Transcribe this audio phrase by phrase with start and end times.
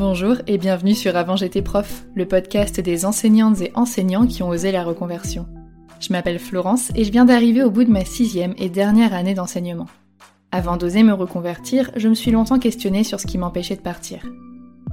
[0.00, 4.48] Bonjour et bienvenue sur Avant j'étais prof, le podcast des enseignantes et enseignants qui ont
[4.48, 5.46] osé la reconversion.
[6.00, 9.34] Je m'appelle Florence et je viens d'arriver au bout de ma sixième et dernière année
[9.34, 9.88] d'enseignement.
[10.52, 14.20] Avant d'oser me reconvertir, je me suis longtemps questionnée sur ce qui m'empêchait de partir.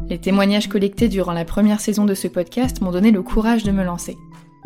[0.09, 3.72] Les témoignages collectés durant la première saison de ce podcast m'ont donné le courage de
[3.72, 4.18] me lancer.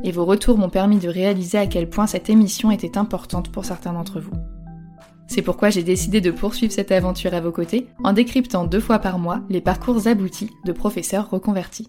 [0.04, 3.66] Et vos retours m'ont permis de réaliser à quel point cette émission était importante pour
[3.66, 4.34] certains d'entre vous.
[5.34, 9.00] C'est pourquoi j'ai décidé de poursuivre cette aventure à vos côtés en décryptant deux fois
[9.00, 11.88] par mois les parcours aboutis de professeurs reconvertis.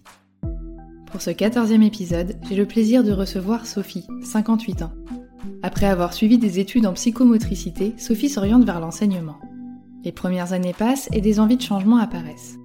[1.10, 4.92] Pour ce quatorzième épisode, j'ai le plaisir de recevoir Sophie, 58 ans.
[5.64, 9.41] Après avoir suivi des études en psychomotricité, Sophie s'oriente vers l'enseignement.
[10.04, 12.60] Les premières années passent et des envies de changement apparaissent.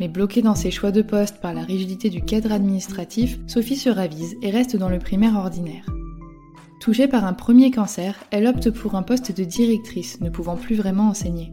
[0.00, 3.88] Mais bloquée dans ses choix de poste par la rigidité du cadre administratif, Sophie se
[3.88, 5.86] ravise et reste dans le primaire ordinaire.
[6.80, 10.74] Touchée par un premier cancer, elle opte pour un poste de directrice, ne pouvant plus
[10.74, 11.52] vraiment enseigner.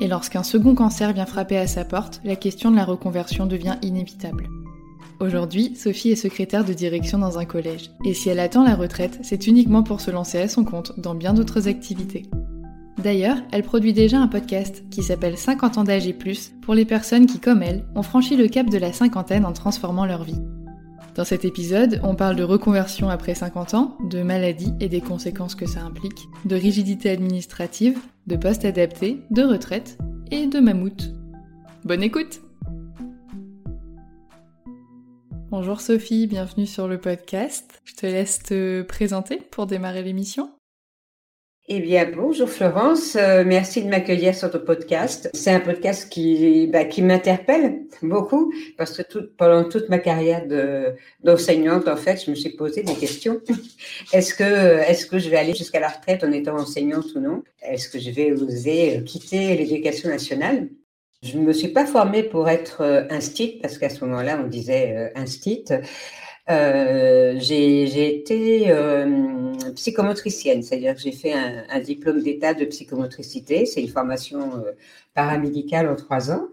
[0.00, 3.76] Et lorsqu'un second cancer vient frapper à sa porte, la question de la reconversion devient
[3.82, 4.48] inévitable.
[5.20, 9.20] Aujourd'hui, Sophie est secrétaire de direction dans un collège, et si elle attend la retraite,
[9.22, 12.24] c'est uniquement pour se lancer à son compte dans bien d'autres activités.
[13.00, 16.84] D'ailleurs, elle produit déjà un podcast qui s'appelle 50 ans d'âge et plus pour les
[16.84, 20.42] personnes qui, comme elle, ont franchi le cap de la cinquantaine en transformant leur vie.
[21.18, 25.56] Dans cet épisode, on parle de reconversion après 50 ans, de maladie et des conséquences
[25.56, 27.98] que ça implique, de rigidité administrative,
[28.28, 29.98] de poste adapté, de retraite
[30.30, 31.10] et de mammouth.
[31.84, 32.40] Bonne écoute
[35.50, 37.82] Bonjour Sophie, bienvenue sur le podcast.
[37.84, 40.52] Je te laisse te présenter pour démarrer l'émission.
[41.70, 45.28] Eh bien, bonjour Florence, euh, merci de m'accueillir sur ton podcast.
[45.34, 50.46] C'est un podcast qui, bah, qui m'interpelle beaucoup parce que tout, pendant toute ma carrière
[51.22, 53.42] d'enseignante, en fait, je me suis posé des questions.
[54.14, 54.44] est-ce que,
[54.88, 57.42] est-ce que je vais aller jusqu'à la retraite en étant enseignante ou non?
[57.60, 60.70] Est-ce que je vais oser quitter l'éducation nationale?
[61.22, 64.46] Je ne me suis pas formée pour être euh, instit parce qu'à ce moment-là, on
[64.46, 65.66] disait euh, instit.
[66.50, 73.66] Euh, j'ai été euh, psychomotricienne, c'est-à-dire que j'ai fait un, un diplôme d'état de psychomotricité.
[73.66, 74.72] C'est une formation euh,
[75.14, 76.48] paramédicale en trois ans.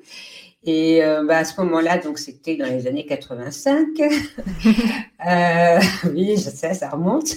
[0.68, 3.88] Et bah, à ce moment-là, donc c'était dans les années 85.
[5.28, 5.80] euh,
[6.12, 7.36] oui, je sais, ça remonte.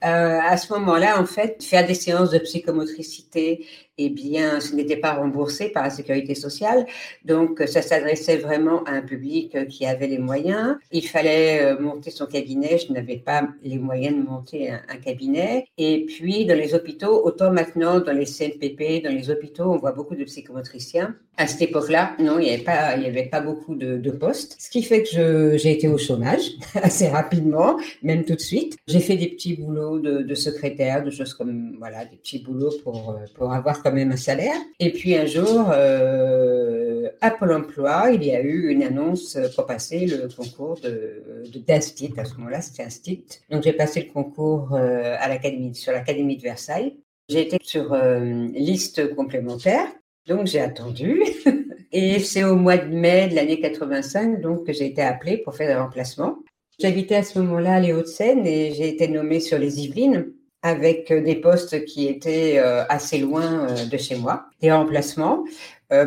[0.00, 3.64] À ce moment-là, en fait, faire des séances de psychomotricité,
[3.98, 6.86] eh bien, ce n'était pas remboursé par la sécurité sociale.
[7.24, 10.76] Donc, ça s'adressait vraiment à un public qui avait les moyens.
[10.90, 12.78] Il fallait euh, monter son cabinet.
[12.78, 15.66] Je n'avais pas les moyens de monter un, cabinet.
[15.78, 19.92] Et puis, dans les hôpitaux, autant maintenant dans les CNPP, dans les hôpitaux, on voit
[19.92, 21.14] beaucoup de psychomotriciens.
[21.38, 24.56] À cette époque-là, non il n'y avait pas, avait pas beaucoup de, postes.
[24.58, 26.42] Ce qui fait que j'ai été au chômage
[26.74, 28.76] assez rapidement, même tout de suite.
[28.86, 33.16] J'ai fait des petits boulots de, secrétaire, de choses comme, voilà, des petits boulots pour,
[33.34, 34.56] pour avoir quand même un salaire.
[34.78, 39.66] Et puis un jour, euh, à Pôle emploi, il y a eu une annonce pour
[39.66, 41.22] passer le concours de,
[41.66, 42.12] d'Instit.
[42.16, 43.24] À ce moment-là, c'était Instit.
[43.50, 46.96] Donc j'ai passé le concours euh, à l'académie, sur l'Académie de Versailles.
[47.28, 49.86] J'ai été sur euh, liste complémentaire,
[50.26, 51.22] donc j'ai attendu.
[51.92, 55.54] Et c'est au mois de mai de l'année 85 donc, que j'ai été appelée pour
[55.54, 56.38] faire des remplacements.
[56.78, 60.32] J'habitais à ce moment-là les Hauts-de-Seine et j'ai été nommée sur les Yvelines
[60.62, 65.44] avec euh, des postes qui étaient euh, assez loin de chez moi, des remplacements.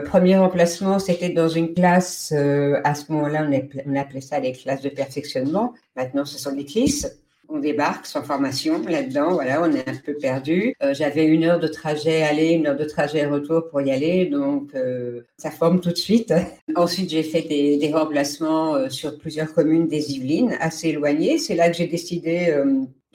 [0.05, 3.47] premier remplacement, c'était dans une classe, à ce moment-là,
[3.85, 5.73] on, appelait ça les classes de perfectionnement.
[5.95, 7.05] Maintenant, ce sont des CLIS.
[7.47, 10.75] On débarque sans formation là-dedans, voilà, on est un peu perdu.
[10.81, 14.25] Euh, j'avais une heure de trajet aller, une heure de trajet retour pour y aller,
[14.25, 16.33] donc euh, ça forme tout de suite.
[16.75, 21.37] Ensuite, j'ai fait des, des remplacements euh, sur plusieurs communes des Yvelines, assez éloignées.
[21.37, 22.53] C'est là que j'ai décidé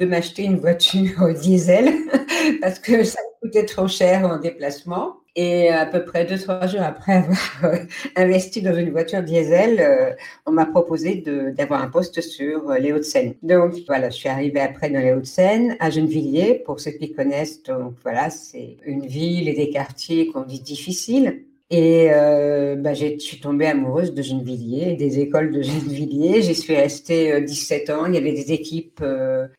[0.00, 1.92] de m'acheter une voiture diesel
[2.62, 5.16] parce que ça coûtait trop cher en déplacement.
[5.36, 7.76] Et à peu près deux, trois jours après avoir euh,
[8.16, 10.12] investi dans une voiture diesel, euh,
[10.44, 11.22] on m'a proposé
[11.56, 13.34] d'avoir un poste sur euh, les Hauts-de-Seine.
[13.42, 17.62] Donc voilà, je suis arrivée après dans les Hauts-de-Seine, à Gennevilliers, pour ceux qui connaissent.
[17.62, 21.44] Donc voilà, c'est une ville et des quartiers qu'on dit difficiles.
[21.70, 26.42] Et euh, bah, je suis tombée amoureuse de Gennevilliers, des écoles de Gennevilliers.
[26.42, 28.06] J'y suis restée 17 ans.
[28.06, 29.04] Il y avait des équipes,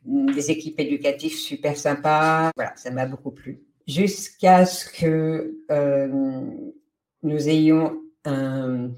[0.06, 2.52] des équipes éducatives super sympas.
[2.56, 3.62] Voilà, ça m'a beaucoup plu
[3.92, 6.08] jusqu'à ce que euh,
[7.24, 8.90] nous ayons un,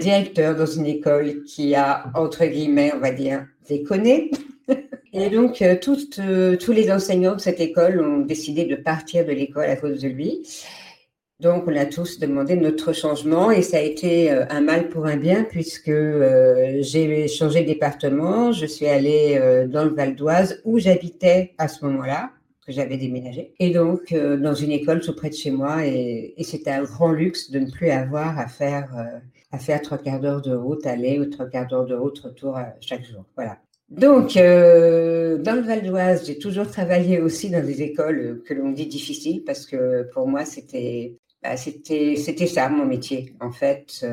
[0.00, 4.30] directeur dans une école qui a, entre guillemets, on va dire, déconné.
[5.14, 9.24] Et donc, euh, toutes, euh, tous les enseignants de cette école ont décidé de partir
[9.24, 10.46] de l'école à cause de lui.
[11.40, 15.16] Donc, on a tous demandé notre changement et ça a été un mal pour un
[15.16, 15.92] bien puisque
[16.80, 18.50] j'ai changé de département.
[18.50, 22.32] Je suis allée dans le Val d'Oise où j'habitais à ce moment-là
[22.68, 23.54] j'avais déménagé.
[23.58, 25.86] Et donc, euh, dans une école tout près de chez moi.
[25.86, 29.18] Et, c'était un grand luxe de ne plus avoir à faire, euh,
[29.52, 32.56] à faire trois quarts d'heure de route aller ou trois quarts d'heure de route retour
[32.56, 33.24] euh, chaque jour.
[33.36, 33.58] Voilà.
[33.90, 38.86] Donc, dans le Val d'Oise, j'ai toujours travaillé aussi dans des écoles que l'on dit
[38.86, 43.34] difficiles parce que pour moi, c'était bah, c'était ça mon métier.
[43.40, 44.04] En fait,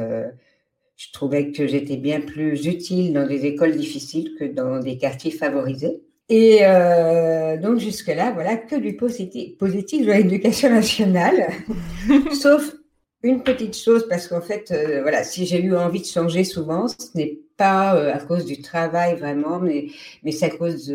[0.97, 5.31] je trouvais que j'étais bien plus utile dans des écoles difficiles que dans des quartiers
[5.31, 6.01] favorisés.
[6.29, 11.49] Et euh, donc jusque-là, voilà, que du positif, positif de l'éducation nationale,
[12.33, 12.75] sauf
[13.21, 16.87] une petite chose, parce qu'en fait, euh, voilà, si j'ai eu envie de changer souvent,
[16.87, 19.87] ce n'est pas euh, à cause du travail vraiment, mais,
[20.23, 20.93] mais c'est à cause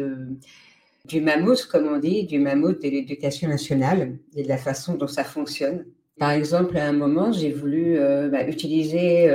[1.05, 5.09] du mammouth, comme on dit, du mammouth de l'éducation nationale et de la façon dont
[5.09, 5.85] ça fonctionne.
[6.21, 7.99] Par exemple, à un moment, j'ai voulu
[8.31, 9.29] bah, utiliser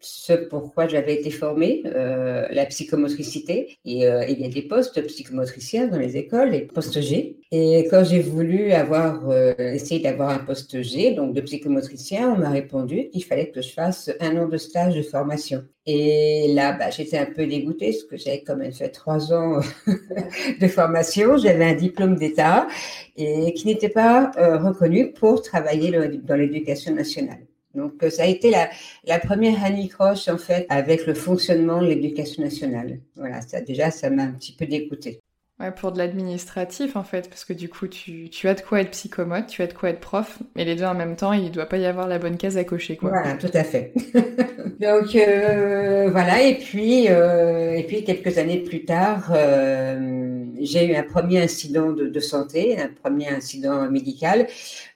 [0.00, 3.76] ce pourquoi j'avais été formée, euh, la psychomotricité.
[3.84, 7.38] Et euh, il y a des postes psychomotriciens dans les écoles, les postes G.
[7.52, 12.38] Et quand j'ai voulu avoir, euh, essayer d'avoir un poste G, donc de psychomotricien, on
[12.38, 15.64] m'a répondu qu'il fallait que je fasse un an de stage de formation.
[15.86, 19.60] Et là, bah, j'étais un peu dégoûtée parce que j'avais quand même fait trois ans
[20.60, 21.36] de formation.
[21.36, 22.68] J'avais un diplôme d'État
[23.16, 25.90] et qui n'était pas reconnu pour travailler
[26.22, 27.49] dans l'éducation nationale.
[27.74, 28.68] Donc, euh, ça a été la,
[29.04, 33.00] la première anicroche, en fait, avec le fonctionnement de l'éducation nationale.
[33.16, 35.20] Voilà, ça, déjà, ça m'a un petit peu dégoûté.
[35.60, 38.80] Ouais, pour de l'administratif, en fait, parce que du coup, tu, tu, as de quoi
[38.80, 41.44] être psychomote, tu as de quoi être prof, mais les deux en même temps, il
[41.44, 43.10] ne doit pas y avoir la bonne case à cocher, quoi.
[43.10, 43.92] Voilà, tout à fait.
[44.80, 50.94] Donc, euh, voilà, et puis, euh, et puis, quelques années plus tard, euh, j'ai eu
[50.94, 54.46] un premier incident de, de, santé, un premier incident médical,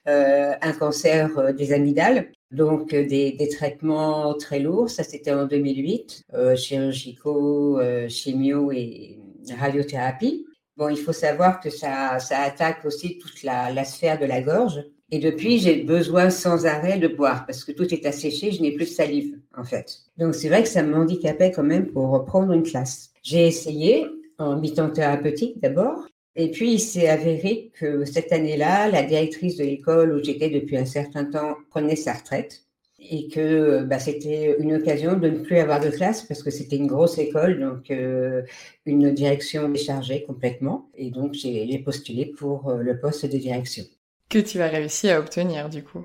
[0.07, 2.31] euh, un cancer des amygdales.
[2.55, 8.71] Donc, euh, des, des, traitements très lourds, ça c'était en 2008, euh, chirurgicaux, euh, chimio
[8.71, 9.19] et
[9.59, 10.45] radiothérapie.
[10.77, 14.41] Bon, il faut savoir que ça, ça attaque aussi toute la, la sphère de la
[14.41, 14.85] gorge.
[15.11, 18.71] Et depuis, j'ai besoin sans arrêt de boire parce que tout est asséché, je n'ai
[18.71, 19.99] plus de salive en fait.
[20.17, 23.11] Donc c'est vrai que ça m'handicapait quand même pour reprendre une classe.
[23.21, 24.07] J'ai essayé
[24.37, 29.63] en mi-temps thérapeutique d'abord, et puis, il s'est avéré que cette année-là, la directrice de
[29.63, 32.63] l'école où j'étais depuis un certain temps prenait sa retraite
[32.99, 36.75] et que bah, c'était une occasion de ne plus avoir de classe parce que c'était
[36.75, 38.41] une grosse école, donc euh,
[38.85, 40.89] une direction déchargée complètement.
[40.97, 43.83] Et donc, j'ai postulé pour euh, le poste de direction.
[44.29, 46.03] Que tu as réussi à obtenir, du coup.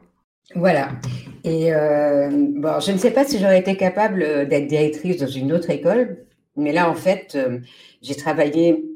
[0.54, 0.90] Voilà.
[1.42, 5.52] Et euh, bon, je ne sais pas si j'aurais été capable d'être directrice dans une
[5.52, 6.24] autre école,
[6.56, 7.38] mais là, en fait,
[8.02, 8.89] j'ai travaillé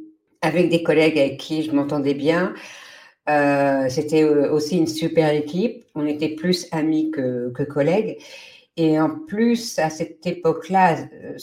[0.45, 2.55] avec des collègues avec qui je m'entendais bien.
[3.29, 5.85] Euh, c'était euh, aussi une super équipe.
[5.95, 8.19] On était plus amis que, que collègues.
[8.77, 11.39] Et en plus, à cette époque-là, euh,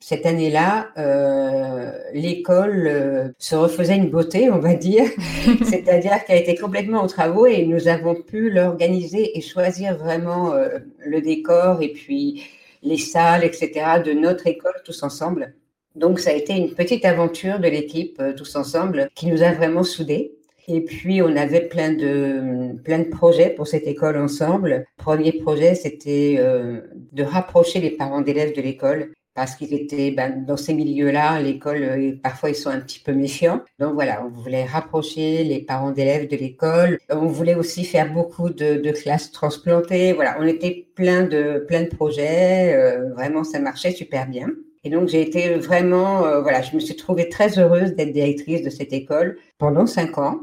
[0.00, 5.04] cette année-là, euh, l'école euh, se refaisait une beauté, on va dire.
[5.64, 10.54] C'est-à-dire qu'elle était complètement en travaux et nous avons pu l'organiser et choisir vraiment
[10.98, 12.42] le décor et puis
[12.82, 15.54] les salles, etc., de notre école tous ensemble.
[15.94, 19.82] Donc, ça a été une petite aventure de l'équipe tous ensemble qui nous a vraiment
[19.82, 20.32] soudés.
[20.68, 24.86] Et puis, on avait plein de, plein de projets pour cette école ensemble.
[24.96, 26.82] Premier projet, c'était euh,
[27.12, 31.82] de rapprocher les parents d'élèves de l'école parce qu'ils étaient ben, dans ces milieux-là, l'école,
[31.82, 33.62] euh, parfois ils sont un petit peu méfiants.
[33.78, 36.98] Donc voilà, on voulait rapprocher les parents d'élèves de l'école.
[37.10, 40.12] On voulait aussi faire beaucoup de, de, classes transplantées.
[40.12, 42.74] Voilà, on était plein de, plein de projets.
[42.74, 44.48] Euh, vraiment, ça marchait super bien.
[44.84, 48.70] Et donc j'ai été vraiment, voilà, je me suis trouvée très heureuse d'être directrice de
[48.70, 50.40] cette école pendant cinq ans.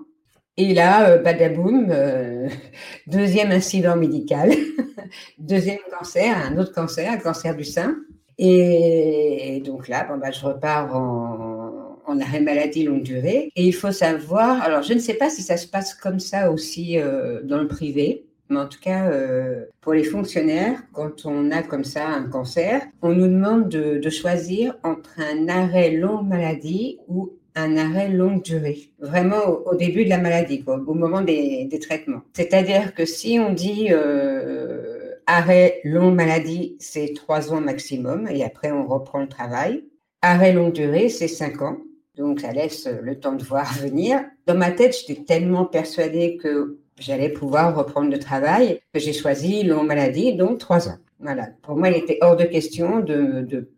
[0.60, 2.50] Et là, euh, badaboum, euh,
[3.08, 4.51] deuxième incident médical,
[5.38, 7.96] deuxième cancer, un autre cancer, un cancer du sein.
[8.38, 13.51] Et, donc là, bon, bah, je repars en, en, arrêt maladie longue durée.
[13.55, 16.51] Et il faut savoir, alors je ne sais pas si ça se passe comme ça
[16.51, 21.51] aussi euh, dans le privé, mais en tout cas, euh, pour les fonctionnaires, quand on
[21.51, 26.97] a comme ça un cancer, on nous demande de, choisir entre un arrêt longue maladie
[27.07, 32.21] ou un arrêt longue durée, vraiment au, début de la maladie, au moment des, traitements.
[32.33, 38.71] C'est-à-dire que si on dit euh, arrêt longue maladie, c'est trois ans maximum, et après
[38.71, 39.83] on reprend le travail.
[40.21, 41.77] Arrêt longue durée, c'est cinq ans.
[42.17, 44.21] Donc ça laisse le temps de voir venir.
[44.47, 49.63] Dans ma tête, j'étais tellement persuadée que j'allais pouvoir reprendre le travail que j'ai choisi
[49.63, 50.97] longue maladie, donc trois ans.
[51.19, 51.49] Voilà.
[51.63, 53.05] Pour moi, il était hors de question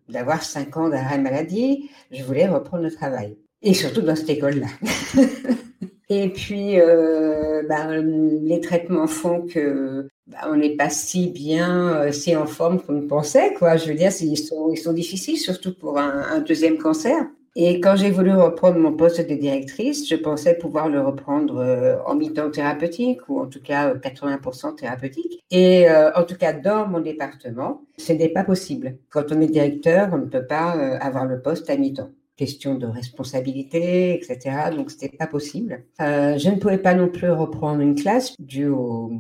[0.09, 1.89] d'avoir cinq ans d'arrêt maladie.
[2.11, 4.67] Je voulais reprendre le travail et surtout dans cette école-là.
[6.09, 8.01] et puis, euh, ben,
[8.43, 13.07] les traitements font que ben, on n'est pas si bien, euh, si en forme qu'on
[13.07, 13.53] pensait.
[13.55, 13.77] Quoi.
[13.77, 17.25] Je veux dire, ils sont, difficiles, surtout pour un deuxième cancer.
[17.55, 21.98] Et quand j'ai voulu reprendre mon poste de directrice, je pensais pouvoir le reprendre euh,
[22.05, 25.43] en mi-temps thérapeutique ou en tout cas 80% euh, thérapeutique.
[25.51, 28.98] Et euh, en tout cas, dans mon département, ce n'est pas possible.
[29.10, 32.88] Quand on est directeur, on ne peut pas avoir le poste à mi-temps question de
[32.88, 34.72] responsabilité, etc.
[34.75, 35.84] Donc, c'était pas possible.
[36.01, 39.12] Euh, je ne pouvais pas non plus reprendre une classe dû au,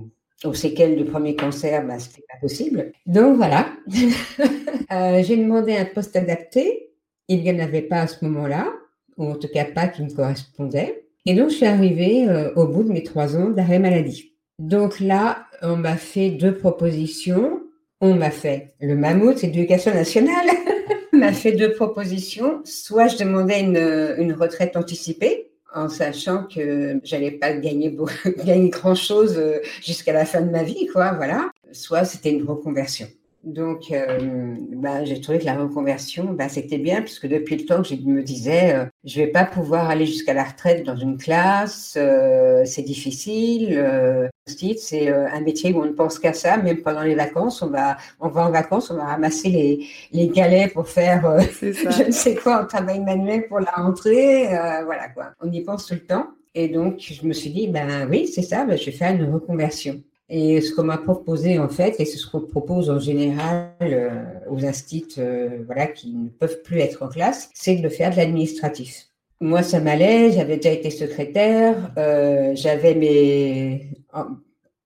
[0.43, 2.91] aux séquelles du premier cancer, bah, c'était pas possible.
[3.05, 3.67] Donc voilà,
[4.91, 6.90] euh, j'ai demandé un poste adapté.
[7.33, 8.73] Il n'y en avait pas à ce moment-là,
[9.15, 11.05] ou en tout cas pas qui me correspondait.
[11.25, 14.33] Et donc, je suis arrivée euh, au bout de mes trois ans d'arrêt maladie.
[14.59, 17.61] Donc là, on m'a fait deux propositions.
[18.01, 20.47] On m'a fait le mammouth, l'éducation nationale.
[21.13, 22.59] m'a fait deux propositions.
[22.65, 23.77] Soit je demandais une,
[24.17, 27.95] une retraite anticipée, en sachant que j'allais pas gagner,
[28.45, 31.49] gagner grand chose euh, jusqu'à la fin de ma vie, quoi, voilà.
[31.71, 33.07] Soit c'était une reconversion.
[33.43, 37.81] Donc, euh, bah, j'ai trouvé que la reconversion, bah, c'était bien, puisque depuis le temps
[37.81, 41.17] que je me disais, euh, je vais pas pouvoir aller jusqu'à la retraite dans une
[41.17, 43.69] classe, euh, c'est difficile.
[43.71, 47.67] Euh, c'est un métier où on ne pense qu'à ça, même pendant les vacances, on
[47.67, 52.11] va, on va en vacances, on va ramasser les, les galets pour faire je ne
[52.11, 54.47] sais quoi en travail manuel pour la rentrée,
[54.85, 55.31] voilà quoi.
[55.41, 56.27] On y pense tout le temps.
[56.53, 59.31] Et donc, je me suis dit, ben oui, c'est ça, ben, je vais faire une
[59.33, 60.01] reconversion.
[60.33, 64.09] Et ce qu'on m'a proposé en fait, et ce qu'on propose en général euh,
[64.49, 68.15] aux instituts euh, voilà, qui ne peuvent plus être en classe, c'est de faire de
[68.15, 69.07] l'administratif.
[69.41, 73.89] Moi, ça m'allait, j'avais déjà été secrétaire, euh, j'avais mes...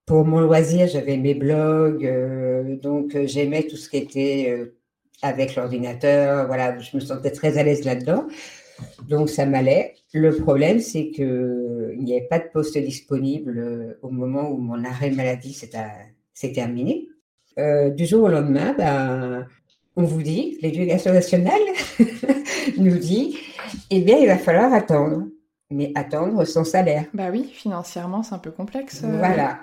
[0.04, 2.08] Pour mon loisir, j'avais mes blogs,
[2.80, 4.72] donc j'aimais tout ce qui était
[5.20, 8.24] avec l'ordinateur, voilà, je me sentais très à l'aise là-dedans.
[9.08, 9.94] Donc ça m'allait.
[10.12, 14.84] Le problème, c'est qu'il n'y avait pas de poste disponible euh, au moment où mon
[14.84, 17.08] arrêt maladie s'est terminé.
[17.58, 19.46] Euh, du jour au lendemain, ben,
[19.96, 21.60] on vous dit, l'éducation nationale
[22.78, 23.38] nous dit,
[23.90, 25.24] eh bien, il va falloir attendre.
[25.68, 27.06] Mais attendre sans salaire.
[27.12, 29.02] Bah oui, financièrement, c'est un peu complexe.
[29.02, 29.18] Euh.
[29.18, 29.58] Voilà.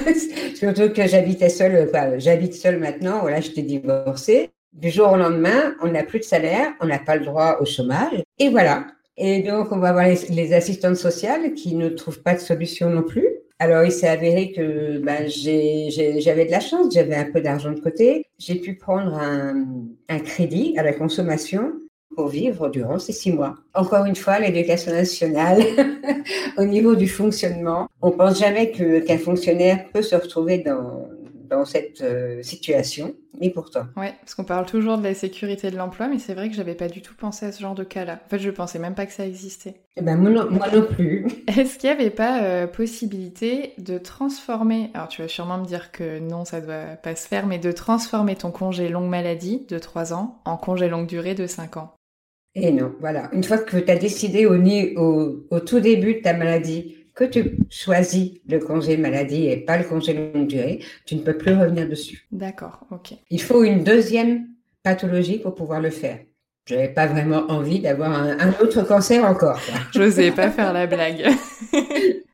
[0.54, 4.48] Surtout que j'habitais seule, j'habite seule maintenant, voilà, j'étais divorcée.
[4.72, 7.66] Du jour au lendemain, on n'a plus de salaire, on n'a pas le droit au
[7.66, 8.23] chômage.
[8.38, 8.86] Et voilà.
[9.16, 13.02] Et donc, on va voir les, assistantes sociales qui ne trouvent pas de solution non
[13.02, 13.28] plus.
[13.60, 17.80] Alors, il s'est avéré que ben, j'avais de la chance, j'avais un peu d'argent de
[17.80, 18.26] côté.
[18.38, 19.64] J'ai pu prendre un,
[20.08, 21.72] un crédit à la consommation
[22.16, 23.56] pour vivre durant ces six mois.
[23.74, 25.62] Encore une fois, l'éducation nationale,
[26.58, 31.08] au niveau du fonctionnement, on pense jamais qu'un fonctionnaire peut se retrouver dans,
[31.48, 33.86] dans cette euh, situation, mais pourtant.
[33.96, 36.74] Ouais, parce qu'on parle toujours de la sécurité de l'emploi, mais c'est vrai que j'avais
[36.74, 38.20] pas du tout pensé à ce genre de cas-là.
[38.24, 39.74] En fait, je pensais même pas que ça existait.
[39.96, 41.26] Eh ben, moi, non, moi non plus.
[41.48, 45.92] Est-ce qu'il n'y avait pas euh, possibilité de transformer, alors tu vas sûrement me dire
[45.92, 49.78] que non, ça doit pas se faire, mais de transformer ton congé longue maladie de
[49.78, 51.94] 3 ans en congé longue durée de 5 ans?
[52.56, 53.28] Et non, voilà.
[53.32, 57.24] Une fois que tu as décidé au, au, au tout début de ta maladie que
[57.24, 61.54] tu choisis le congé maladie et pas le congé longue durée, tu ne peux plus
[61.54, 62.26] revenir dessus.
[62.32, 63.14] D'accord, ok.
[63.30, 64.48] Il faut une deuxième
[64.82, 66.18] pathologie pour pouvoir le faire.
[66.66, 69.60] Je n'avais pas vraiment envie d'avoir un, autre cancer encore.
[69.92, 71.28] Je n'osais pas faire la blague.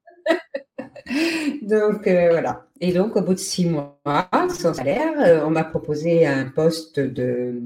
[1.62, 2.66] donc euh, voilà.
[2.80, 3.98] Et donc au bout de six mois,
[4.48, 7.60] sans salaire, euh, on m'a proposé un poste de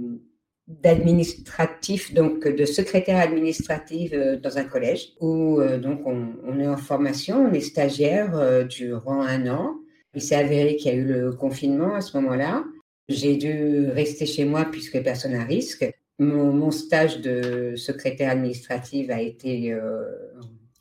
[0.66, 6.76] d'administratif, donc de secrétaire administrative euh, dans un collège, où euh, donc on, est en
[6.76, 9.76] formation, on est stagiaire euh, durant un an.
[10.14, 12.64] Il s'est avéré qu'il y a eu le confinement à ce moment-là.
[13.08, 15.90] J'ai dû rester chez moi puisque personne à risque.
[16.18, 19.76] Mon, stage de secrétaire administrative a été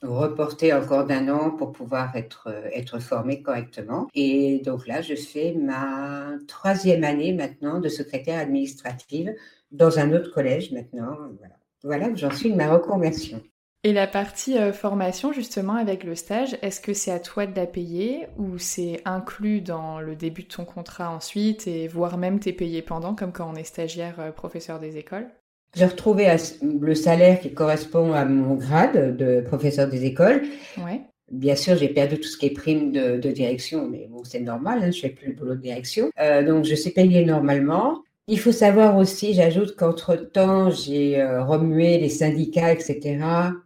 [0.03, 4.07] reporté encore d'un an pour pouvoir être, être formé correctement.
[4.13, 9.33] Et donc là, je fais ma troisième année maintenant de secrétaire administrative
[9.73, 11.17] dans un autre collège maintenant.
[11.39, 13.41] Voilà, voilà j'en suis de ma reconversion.
[13.85, 17.53] Et la partie euh, formation, justement, avec le stage, est-ce que c'est à toi de
[17.53, 22.39] la payer ou c'est inclus dans le début de ton contrat ensuite et voire même
[22.39, 25.27] t'es payé pendant, comme quand on est stagiaire euh, professeur des écoles?
[25.75, 30.43] J'ai retrouvé le salaire qui correspond à mon grade de professeur des écoles.
[30.77, 31.01] Ouais.
[31.31, 34.83] Bien sûr, j'ai perdu tout ce qui est prime de, direction, mais bon, c'est normal,
[34.83, 36.11] hein, je fais plus le boulot de direction.
[36.19, 38.03] Euh, donc, je suis payée normalement.
[38.27, 43.19] Il faut savoir aussi, j'ajoute qu'entre-temps, j'ai euh, remué les syndicats, etc.,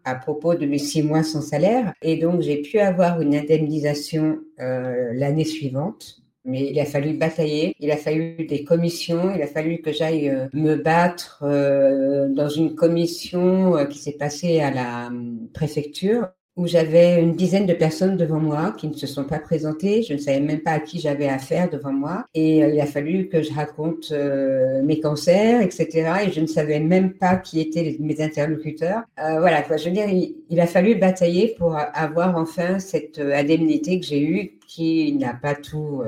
[0.03, 1.93] à propos de mes six mois sans salaire.
[2.01, 6.23] Et donc, j'ai pu avoir une indemnisation euh, l'année suivante.
[6.43, 10.29] Mais il a fallu batailler, il a fallu des commissions, il a fallu que j'aille
[10.29, 17.21] euh, me battre dans une commission qui s'est passée à la hum, préfecture où j'avais
[17.21, 20.01] une dizaine de personnes devant moi qui ne se sont pas présentées.
[20.01, 22.25] Je ne savais même pas à qui j'avais affaire devant moi.
[22.33, 26.25] Et euh, il a fallu que je raconte euh, mes cancers, etc.
[26.25, 29.03] Et je ne savais même pas qui étaient mes interlocuteurs.
[29.19, 29.77] Euh, voilà, quoi.
[29.77, 34.57] Je veux dire, il, a fallu batailler pour avoir enfin cette indemnité que j'ai eue,
[34.67, 36.01] qui n'a pas tout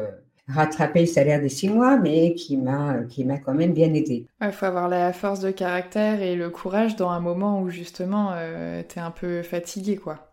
[0.47, 4.25] rattrapé le salaire des six mois, mais qui m'a qui m'a quand même bien aidé.
[4.41, 8.33] Il faut avoir la force de caractère et le courage dans un moment où justement
[8.87, 10.28] tu es un peu fatigué, quoi.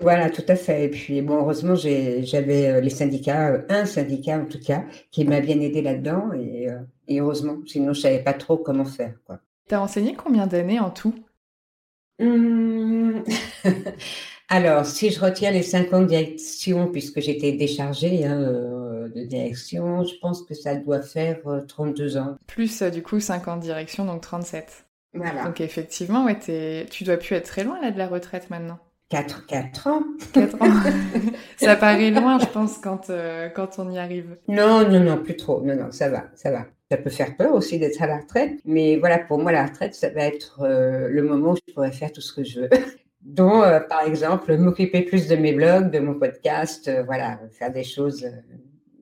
[0.00, 0.84] Voilà, tout à fait.
[0.84, 5.24] Et puis, bon, heureusement, j'avais euh, les syndicats, euh, un syndicat en tout cas, qui
[5.24, 6.32] m'a bien aidé là-dedans.
[6.32, 6.78] Et, euh,
[7.08, 9.14] heureusement, sinon, je savais pas trop comment faire.
[9.68, 11.14] Tu as enseigné combien d'années en tout?
[12.18, 13.20] Mmh.
[14.48, 18.40] Alors, si je retiens les cinq ans de direction, puisque j'étais déchargée hein,
[19.14, 22.36] de direction, je pense que ça doit faire 32 ans.
[22.46, 24.86] Plus, du coup, 5 ans de direction, donc 37.
[25.14, 25.44] Voilà.
[25.44, 26.38] Donc, effectivement, ouais,
[26.90, 28.78] tu dois plus être très loin là de la retraite maintenant.
[29.14, 30.02] 4, 4 ans.
[30.32, 30.66] 4 ans.
[31.56, 34.38] ça paraît loin, je pense, quand, euh, quand on y arrive.
[34.48, 35.62] Non, non, non, plus trop.
[35.62, 36.66] Non, non, ça va, ça va.
[36.90, 39.94] Ça peut faire peur aussi d'être à la retraite, mais voilà, pour moi, la retraite,
[39.94, 42.70] ça va être euh, le moment où je pourrais faire tout ce que je veux.
[43.22, 47.84] dont, euh, par exemple, m'occuper plus de mes blogs, de mon podcast, voilà, faire des
[47.84, 48.28] choses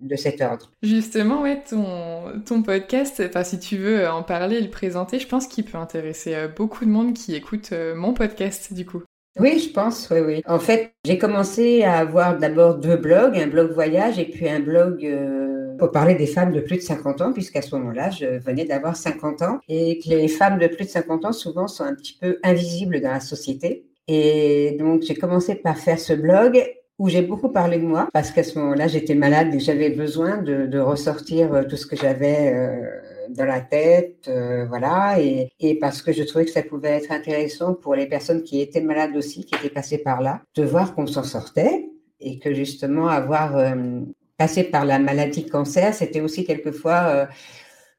[0.03, 0.72] de cet ordre.
[0.83, 5.27] Justement, ouais, ton, ton podcast, enfin, si tu veux en parler et le présenter, je
[5.27, 9.03] pense qu'il peut intéresser beaucoup de monde qui écoute mon podcast, du coup.
[9.38, 10.42] Oui, je pense, oui, oui.
[10.47, 14.61] En fait, j'ai commencé à avoir d'abord deux blogs, un blog voyage et puis un
[14.61, 18.27] blog euh, pour parler des femmes de plus de 50 ans, puisqu'à ce moment-là, je
[18.27, 21.85] venais d'avoir 50 ans et que les femmes de plus de 50 ans, souvent, sont
[21.85, 23.87] un petit peu invisibles dans la société.
[24.07, 26.62] Et donc, j'ai commencé par faire ce blog
[26.99, 30.37] où j'ai beaucoup parlé de moi, parce qu'à ce moment-là, j'étais malade et j'avais besoin
[30.37, 33.01] de, de, ressortir euh, tout ce que j'avais euh,
[33.33, 37.75] dans la tête, euh, voilà, et, parce que je trouvais que ça pouvait être intéressant
[37.75, 41.07] pour les personnes qui étaient malades aussi, qui étaient passées par là, de voir qu'on
[41.07, 41.88] s'en sortait
[42.21, 44.01] et que justement avoir euh,
[44.37, 47.27] passé par la maladie cancer, c'était aussi quelquefois euh,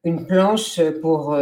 [0.03, 1.37] une planche pour,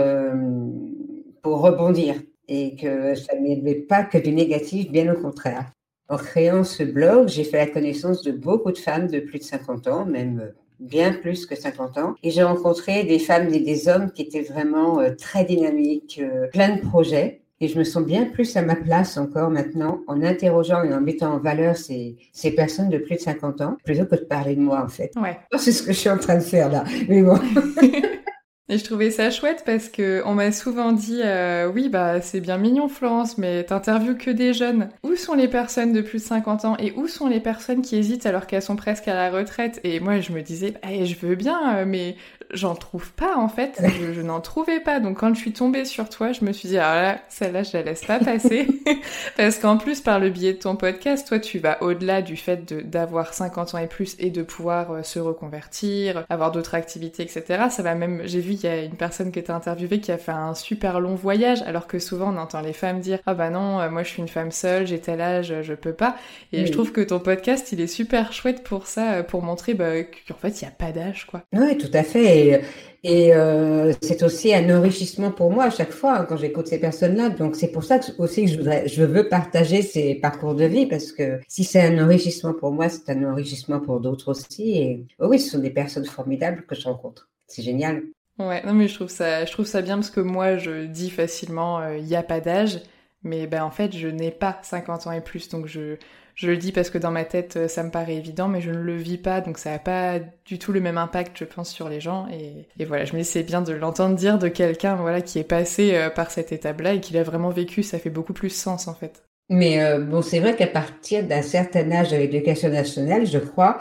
[1.41, 2.15] pour rebondir
[2.47, 5.71] et que ça n'était pas que du négatif, bien au contraire.
[6.09, 9.43] En créant ce blog, j'ai fait la connaissance de beaucoup de femmes de plus de
[9.43, 12.15] 50 ans, même bien plus que 50 ans.
[12.23, 16.47] Et j'ai rencontré des femmes et des hommes qui étaient vraiment euh, très dynamiques, euh,
[16.47, 17.41] plein de projets.
[17.63, 20.99] Et je me sens bien plus à ma place encore maintenant en interrogeant et en
[20.99, 24.55] mettant en valeur ces, ces personnes de plus de 50 ans, plutôt que de parler
[24.55, 25.11] de moi en fait.
[25.15, 25.37] Ouais.
[25.57, 26.83] C'est ce que je suis en train de faire là.
[27.07, 27.39] Mais bon.
[28.69, 32.39] Et je trouvais ça chouette parce que on m'a souvent dit euh, oui bah c'est
[32.39, 34.89] bien mignon Florence mais t'interviews que des jeunes.
[35.03, 37.97] Où sont les personnes de plus de 50 ans et où sont les personnes qui
[37.97, 39.81] hésitent alors qu'elles sont presque à la retraite?
[39.83, 42.15] Et moi je me disais bah, je veux bien euh, mais
[42.53, 43.81] j'en trouve pas en fait,
[44.13, 44.99] je, n'en trouvais pas.
[44.99, 47.71] Donc quand je suis tombée sur toi, je me suis dit ah là, celle-là je
[47.73, 48.67] la laisse pas passer
[49.37, 52.73] parce qu'en plus par le biais de ton podcast, toi tu vas au-delà du fait
[52.89, 57.65] d'avoir 50 ans et plus et de pouvoir euh, se reconvertir, avoir d'autres activités, etc.
[57.69, 60.17] Ça va même, j'ai vu il y a une personne qui était interviewée qui a
[60.17, 63.49] fait un super long voyage alors que souvent on entend les femmes dire ah bah
[63.49, 66.15] non, euh, moi je suis une femme seule, j'ai tel âge, je peux pas.
[66.51, 69.73] Et je trouve que ton podcast il est super chouette pour ça, euh, pour montrer
[69.73, 71.43] bah, qu'en fait il y a pas d'âge quoi.
[71.53, 72.61] Oui, tout à fait.
[73.03, 76.79] Et, euh, c'est aussi un enrichissement pour moi à chaque fois hein, quand j'écoute ces
[76.79, 77.29] personnes-là.
[77.29, 81.11] Donc c'est pour ça aussi que je, je veux partager ces parcours de vie parce
[81.11, 84.77] que si c'est un enrichissement pour moi, c'est un enrichissement pour d'autres aussi.
[84.77, 87.29] Et oh oui, ce sont des personnes formidables que je rencontre.
[87.47, 88.03] C'est génial.
[88.47, 91.09] Ouais, non mais je trouve ça, je trouve ça bien parce que moi je dis
[91.09, 92.79] facilement il euh, n'y a pas d'âge,
[93.23, 95.97] mais ben en fait je n'ai pas 50 ans et plus, donc je
[96.35, 98.71] je le dis parce que dans ma tête, euh, ça me paraît évident, mais je
[98.71, 101.69] ne le vis pas, donc ça n'a pas du tout le même impact, je pense,
[101.69, 102.27] sur les gens.
[102.31, 105.93] Et, voilà, je me dis bien de l'entendre dire de quelqu'un, voilà, qui est passé
[105.93, 107.83] euh, par cette étape-là et qui l'a vraiment vécu.
[107.83, 109.23] Ça fait beaucoup plus sens, en fait.
[109.49, 113.79] Mais bon, c'est vrai qu'à partir d'un certain âge de l'éducation nationale, je crois,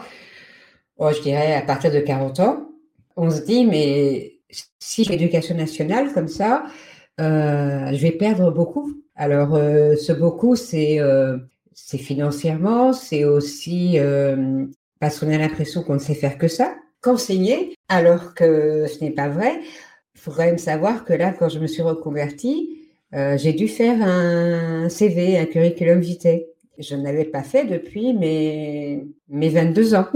[0.97, 2.67] oh, je dirais à partir de 40 ans,
[3.15, 4.30] on se dit, mais
[4.79, 6.65] si l'éducation nationale comme ça,
[7.19, 8.93] je vais perdre beaucoup.
[9.15, 10.99] Alors, ce beaucoup, c'est
[11.73, 14.65] c'est financièrement, c'est aussi euh,
[14.99, 19.11] parce qu'on a l'impression qu'on ne sait faire que ça, qu'enseigner, alors que ce n'est
[19.11, 19.59] pas vrai.
[20.15, 22.77] Il faut quand savoir que là, quand je me suis reconvertie,
[23.13, 26.43] euh, j'ai dû faire un CV, un curriculum vitae.
[26.77, 30.07] Je ne l'avais pas fait depuis mes, mes 22 ans.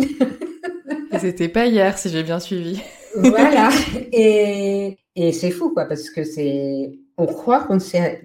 [1.19, 2.81] C'était pas hier, si j'ai bien suivi.
[3.15, 3.69] Voilà.
[4.11, 7.77] Et, et c'est fou, quoi, parce que c'est, on croit qu'on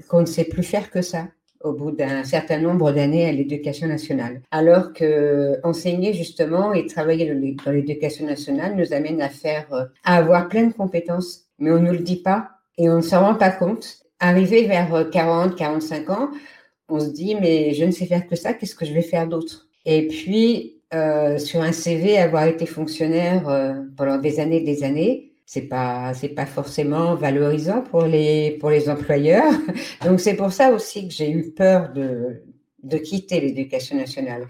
[0.09, 1.27] qu'on ne sait plus faire que ça
[1.63, 4.41] au bout d'un certain nombre d'années à l'éducation nationale.
[4.51, 7.33] Alors que enseigner justement et travailler
[7.65, 9.67] dans l'éducation nationale nous amène à faire,
[10.05, 13.03] à avoir plein de compétences, mais on ne nous le dit pas et on ne
[13.03, 13.99] s'en rend pas compte.
[14.21, 16.31] Arrivé vers 40, euh, 45 ans,
[16.89, 19.27] on se dit mais je ne sais faire que ça, qu'est-ce que je vais faire
[19.27, 19.67] d'autre?
[19.85, 23.43] Et puis euh, sur un CV, avoir été fonctionnaire
[23.97, 28.89] pendant des années, des années, c'est pas c'est pas forcément valorisant pour les pour les
[28.89, 29.53] employeurs.
[30.05, 32.45] Donc c'est pour ça aussi que j'ai eu peur de
[32.85, 34.47] de quitter l'éducation nationale.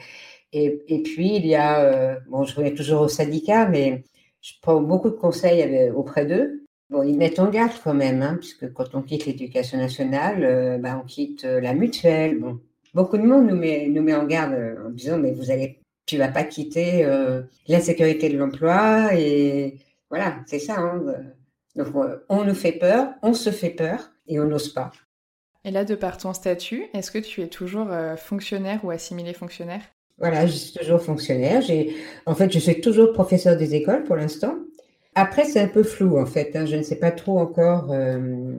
[0.53, 4.05] Et, et puis il y a euh, bon je reviens toujours au syndicat, mais
[4.42, 6.66] je prends beaucoup de conseils auprès d'eux.
[6.90, 10.79] Bon, ils mettent en garde quand même, hein, puisque quand on quitte l'éducation nationale, euh,
[10.79, 12.40] bah, on quitte euh, la mutuelle.
[12.40, 12.61] Bon,
[12.94, 14.55] beaucoup de monde nous met nous met en garde
[14.87, 15.79] en disant mais vous allez
[16.10, 17.06] tu vas pas quitter
[17.68, 19.78] la sécurité de l'emploi et
[20.10, 20.78] voilà, c'est ça.
[20.78, 21.00] Hein,
[21.76, 21.88] donc,
[22.28, 24.90] on nous fait peur, on se fait peur et on n'ose pas.
[25.64, 29.34] Et là, de par ton statut, est-ce que tu es toujours euh, fonctionnaire ou assimilé
[29.34, 29.82] fonctionnaire?
[30.18, 31.62] Voilà, je suis toujours fonctionnaire.
[32.26, 34.54] En fait, je suis toujours professeur des écoles pour l'instant.
[35.14, 36.54] Après, c'est un peu flou, en fait.
[36.56, 36.66] Hein.
[36.66, 38.54] Je ne sais pas trop encore euh,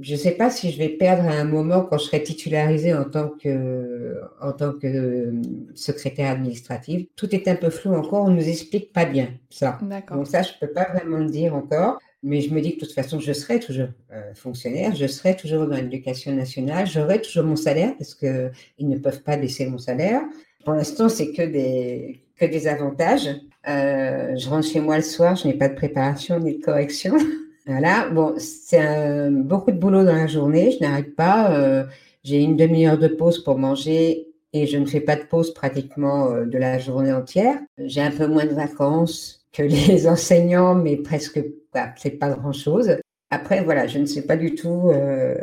[0.00, 2.94] je ne sais pas si je vais perdre à un moment quand je serai titularisée
[2.94, 5.42] en tant que, en tant que euh,
[5.74, 7.06] secrétaire administrative.
[7.16, 9.78] Tout est un peu flou encore, on ne nous explique pas bien ça.
[10.10, 11.98] Donc ça, je ne peux pas vraiment le dire encore.
[12.24, 15.34] Mais je me dis que de toute façon, je serai toujours euh, fonctionnaire, je serai
[15.34, 19.78] toujours dans l'éducation nationale, j'aurai toujours mon salaire parce qu'ils ne peuvent pas baisser mon
[19.78, 20.22] salaire.
[20.64, 23.28] Pour l'instant, c'est que des, que des avantages.
[23.68, 27.16] Euh, je rentre chez moi le soir, je n'ai pas de préparation ni de correction.
[27.66, 31.52] Voilà, bon, c'est beaucoup de boulot dans la journée, je n'arrête pas.
[31.52, 31.84] Euh,
[32.24, 36.30] j'ai une demi-heure de pause pour manger et je ne fais pas de pause pratiquement
[36.30, 37.60] euh, de la journée entière.
[37.78, 41.40] J'ai un peu moins de vacances que les enseignants, mais presque,
[41.72, 42.96] bah, c'est pas grand-chose.
[43.30, 45.36] Après, voilà, je ne sais pas du tout euh,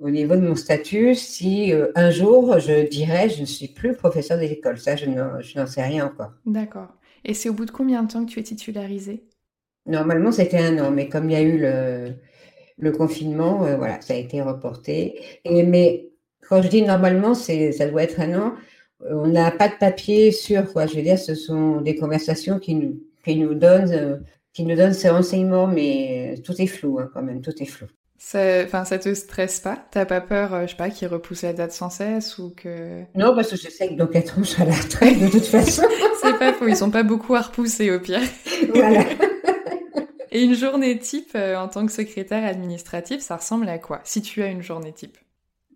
[0.00, 4.38] au niveau de mon statut si un jour je dirais je ne suis plus professeur
[4.38, 4.78] d'école.
[4.78, 6.32] Ça, je n'en sais rien encore.
[6.46, 6.88] D'accord.
[7.26, 9.24] Et c'est au bout de combien de temps que tu es titularisée?
[9.86, 14.14] Normalement, c'était un an, mais comme il y a eu le, confinement, euh, voilà, ça
[14.14, 15.20] a été reporté.
[15.44, 16.08] Et, mais
[16.48, 18.54] quand je dis normalement, c'est, ça doit être un an.
[19.08, 20.86] On n'a pas de papier sur quoi.
[20.86, 24.16] Je veux dire, ce sont des conversations qui nous, qui nous donnent, euh,
[24.52, 27.86] qui nous donnent ces renseignements, mais tout est flou hein, quand même, tout est flou.
[28.34, 29.78] Enfin, ça te stresse pas?
[29.90, 33.02] T'as pas peur, euh, je sais pas, qu'ils repoussent la date sans cesse ou que
[33.14, 35.28] Non, parce que je sais que dans 4 ans, je serai à la retraite de
[35.28, 35.82] toute façon.
[36.22, 38.20] c'est pas faux, ils sont pas beaucoup à repousser au pire.
[38.74, 39.04] voilà.
[40.36, 44.02] Et une journée type euh, en tant que secrétaire administratif, ça ressemble à quoi?
[44.04, 45.16] Si tu as une journée type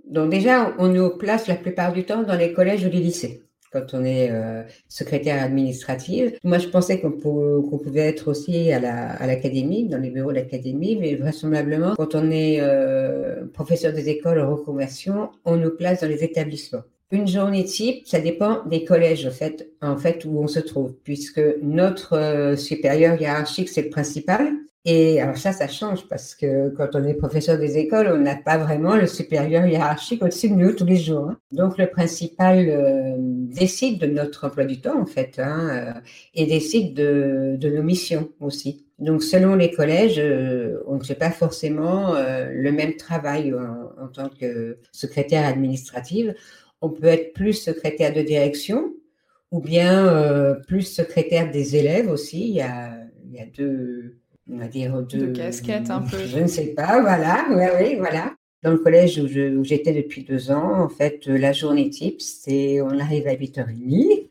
[0.07, 3.43] Donc déjà, on nous place la plupart du temps dans les collèges ou les lycées.
[3.73, 6.37] quand on est euh, secrétaire administrative.
[6.45, 8.81] Moi, je pensais qu'on pouvait être aussi à
[9.27, 14.41] l'académie, dans les bureaux de l'académie, mais vraisemblablement, quand on est euh, professeur des écoles
[14.41, 16.83] en reconversion, on nous place dans les établissements.
[17.13, 20.95] Une journée type, ça dépend des collèges en fait, en fait où on se trouve,
[21.03, 24.53] puisque notre euh, supérieur hiérarchique c'est le principal,
[24.87, 28.37] et alors ça, ça change parce que quand on est professeur des écoles, on n'a
[28.37, 31.29] pas vraiment le supérieur hiérarchique au-dessus de nous tous les jours.
[31.29, 31.37] Hein.
[31.53, 36.01] Donc le principal euh, décide de notre emploi du temps en fait hein, euh,
[36.35, 38.87] et décide de, nos missions aussi.
[38.99, 44.31] Donc selon les collèges, euh, on ne fait pas forcément le même travail en, tant
[44.31, 46.35] que secrétaire administrative.
[46.81, 48.95] On peut être plus secrétaire de direction
[49.51, 52.49] ou bien plus secrétaire des élèves aussi.
[52.49, 54.21] Il y a, il y a deux
[54.53, 56.19] on va dire de, de casquette un peu.
[56.27, 58.35] Je ne sais pas, voilà, oui, oui, voilà.
[58.63, 62.99] Dans le collège où j'étais depuis deux ans, en fait, la journée type, c'est on
[62.99, 64.29] arrive à 8h30,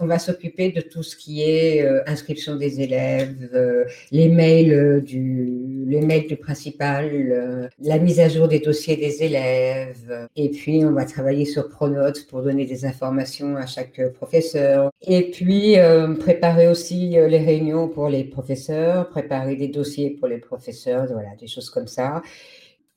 [0.00, 4.72] on, va s'occuper de tout ce qui est euh, inscription des élèves, euh, les mails
[4.72, 10.48] euh, du les mails du principal, la mise à jour des dossiers des élèves, et
[10.48, 15.74] puis on va travailler sur Pronote pour donner des informations à chaque professeur, et puis
[16.20, 21.48] préparer aussi les réunions pour les professeurs, préparer des dossiers pour les professeurs, voilà, des
[21.48, 22.22] choses comme ça.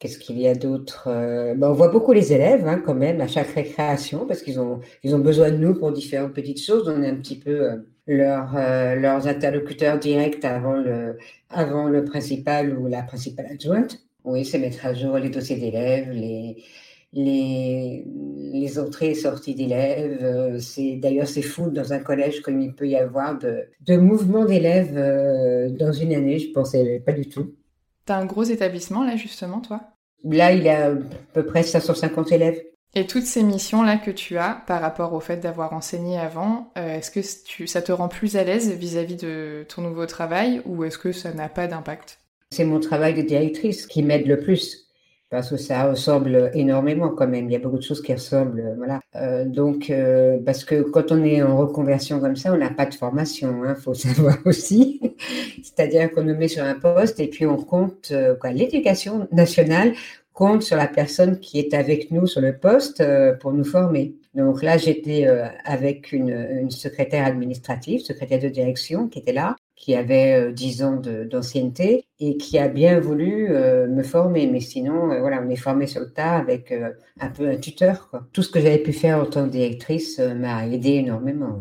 [0.04, 3.22] Qu'est-ce qu'il y a d'autre euh, ben, On voit beaucoup les élèves hein, quand même
[3.22, 6.90] à chaque récréation parce qu'ils ont, ils ont besoin de nous pour différentes petites choses.
[6.90, 7.78] On est un petit peu euh,
[8.10, 11.18] euh, leurs interlocuteurs directs avant le,
[11.50, 14.04] avant le principal ou la principale adjointe.
[14.26, 16.58] Oui, c'est mettre à jour les dossiers d'élèves, les,
[17.14, 20.60] les, entrées et sorties d'élèves.
[20.60, 24.44] C'est d'ailleurs c'est fou dans un collège comme il peut y avoir de, de mouvements
[24.44, 24.96] d'élèves
[25.78, 26.40] dans une année.
[26.40, 27.54] Je pensais pas du tout.
[28.04, 29.93] T'as un gros établissement là justement, toi?
[30.24, 30.92] Là, il a à
[31.34, 32.62] peu près 550 élèves.
[32.96, 36.98] Et toutes ces missions-là que tu as par rapport au fait d'avoir enseigné avant, euh,
[36.98, 40.84] est-ce que tu, ça te rend plus à l'aise vis-à-vis de ton nouveau travail ou
[40.84, 42.20] est-ce que ça n'a pas d'impact?
[42.52, 44.83] C'est mon travail de directrice qui m'aide le plus
[45.34, 47.50] parce que ça ressemble énormément quand même.
[47.50, 49.00] Il y a beaucoup de choses qui ressemblent, voilà.
[49.16, 52.86] Euh, donc, euh, parce que quand on est en reconversion comme ça, on n'a pas
[52.86, 55.02] de formation, il hein, faut savoir aussi.
[55.64, 59.94] C'est-à-dire qu'on nous met sur un poste et puis on compte, euh, l'éducation nationale
[60.34, 63.04] compte sur la personne qui est avec nous sur le poste
[63.40, 64.14] pour nous former.
[64.36, 65.28] Donc là, j'étais
[65.66, 71.02] avec une, secrétaire administrative, secrétaire de direction qui était là, qui avait 10 euh, ans
[71.26, 74.48] d'ancienneté et qui a bien voulu euh, me former.
[74.48, 76.74] Mais sinon, euh, voilà, on est formé sur le tas avec
[77.20, 78.10] un peu un tuteur.
[78.32, 81.60] Tout ce que j'avais pu faire en tant que directrice m'a aidé énormément.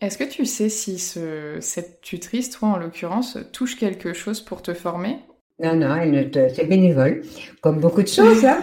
[0.00, 4.60] Est-ce que tu sais si ce, cette tutrice, toi en l'occurrence, touche quelque chose pour
[4.60, 5.18] te former?
[5.58, 6.48] Non, non, te...
[6.50, 7.22] c'est bénévole,
[7.62, 8.44] comme beaucoup de choses.
[8.44, 8.60] Hein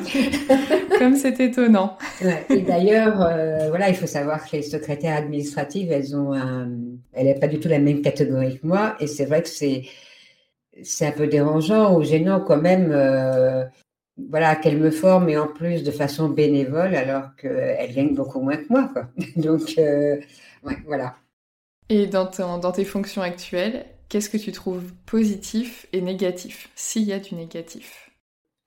[0.99, 1.97] comme c'est étonnant.
[2.49, 6.69] Et d'ailleurs, euh, voilà, il faut savoir que les secrétaires administratives, elles ont un...
[7.13, 9.83] elle n'est pas du tout la même catégorie que moi, et c'est vrai que c'est
[10.81, 12.91] c'est un peu dérangeant ou gênant quand même.
[12.91, 13.65] Euh,
[14.29, 18.57] voilà, qu'elle me forme et en plus de façon bénévole, alors qu'elle gagne beaucoup moins
[18.57, 19.07] que moi, quoi.
[19.35, 20.17] Donc, euh,
[20.63, 21.15] ouais, voilà.
[21.89, 22.29] Et dans,
[22.59, 27.33] dans tes fonctions actuelles, qu'est-ce que tu trouves positif et négatif, s'il y a du
[27.33, 28.11] négatif?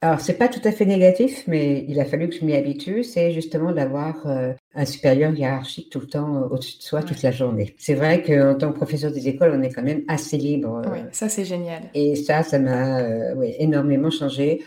[0.01, 3.05] Alors, c'est pas tout à fait négatif, mais il a fallu que je m'y habitue,
[3.05, 7.23] c'est justement d'avoir euh, un supérieur hiérarchique tout le temps euh, au-dessus de soi toute
[7.23, 7.77] la journée.
[7.79, 10.83] C'est vrai qu'en tant que professeur des écoles, on est quand même assez libre.
[10.93, 11.91] oui, ça c'est génial.
[11.95, 14.65] Et ça, ça m'a euh, énormément changé.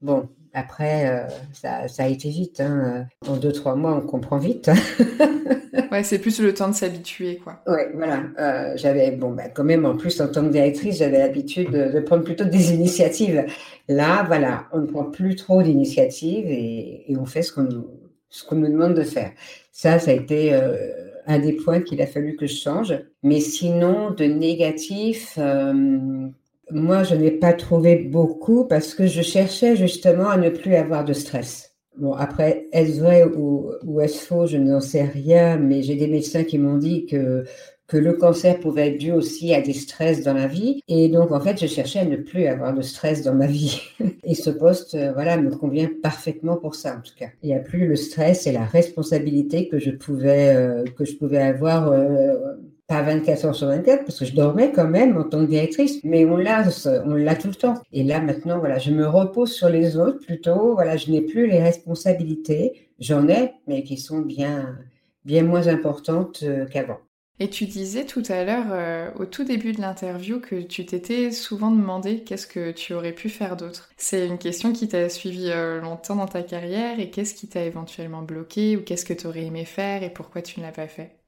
[0.00, 1.26] Bon, après, euh,
[1.88, 2.60] ça, a été vite.
[2.60, 3.06] Hein.
[3.26, 4.70] En deux, trois mois, on comprend vite.
[5.92, 7.62] ouais, c'est plus le temps de s'habituer, quoi.
[7.66, 8.24] Ouais, voilà.
[8.38, 12.00] Euh, j'avais, bon, bah, quand même, en plus, en tant que directrice, j'avais l'habitude de,
[12.00, 13.46] prendre plutôt des initiatives.
[13.88, 17.86] Là, voilà, on ne prend plus trop d'initiatives et, on fait ce qu'on nous,
[18.28, 19.32] ce qu'on nous demande de faire.
[19.70, 20.92] Ça, ça a été euh,
[21.26, 22.94] un des points qu'il a fallu que je change.
[23.22, 25.38] Mais sinon, de négatif,
[26.72, 31.04] moi, je n'ai pas trouvé beaucoup parce que je cherchais justement à ne plus avoir
[31.04, 31.72] de stress.
[31.98, 36.06] Bon, après, est-ce vrai ou, ou est-ce faux, je n'en sais rien, mais j'ai des
[36.06, 37.44] médecins qui m'ont dit que,
[37.86, 40.80] que le cancer pouvait être dû aussi à des stress dans la vie.
[40.88, 43.82] Et donc, en fait, je cherchais à ne plus avoir de stress dans ma vie.
[44.24, 47.28] Et ce poste, euh, voilà, me convient parfaitement pour ça, en tout cas.
[47.42, 51.16] Il n'y a plus le stress et la responsabilité que je pouvais, euh, que je
[51.16, 52.54] pouvais avoir euh,
[52.92, 56.00] pas 24 heures sur 24 parce que je dormais quand même en tant que directrice,
[56.04, 56.64] mais on l'a,
[57.06, 57.74] on l'a tout le temps.
[57.92, 60.74] Et là maintenant, voilà, je me repose sur les autres plutôt.
[60.74, 62.90] Voilà, je n'ai plus les responsabilités.
[62.98, 64.78] J'en ai, mais qui sont bien,
[65.24, 66.98] bien moins importantes euh, qu'avant.
[67.40, 71.30] Et tu disais tout à l'heure, euh, au tout début de l'interview, que tu t'étais
[71.32, 73.90] souvent demandé qu'est-ce que tu aurais pu faire d'autre.
[73.96, 77.64] C'est une question qui t'a suivi euh, longtemps dans ta carrière et qu'est-ce qui t'a
[77.64, 80.88] éventuellement bloqué ou qu'est-ce que tu aurais aimé faire et pourquoi tu ne l'as pas
[80.88, 81.21] fait?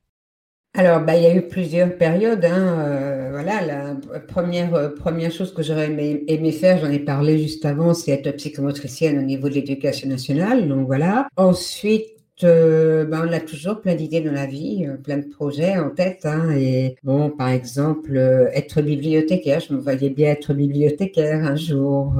[0.76, 2.44] Alors, bah, il y a eu plusieurs périodes.
[2.44, 3.94] Hein, euh, voilà, la
[4.26, 8.32] première première chose que j'aurais aimé, aimé, faire, j'en ai parlé juste avant, c'est être
[8.32, 10.66] psychomotricienne au niveau de l'éducation nationale.
[10.68, 11.28] Donc voilà.
[11.36, 15.78] Ensuite, euh, ben, on a toujours plein d'idées dans la vie, euh, plein de projets
[15.78, 16.26] en tête.
[16.26, 21.54] Hein, et bon, par exemple, euh, être bibliothécaire, je me voyais bien être bibliothécaire un
[21.54, 22.12] jour.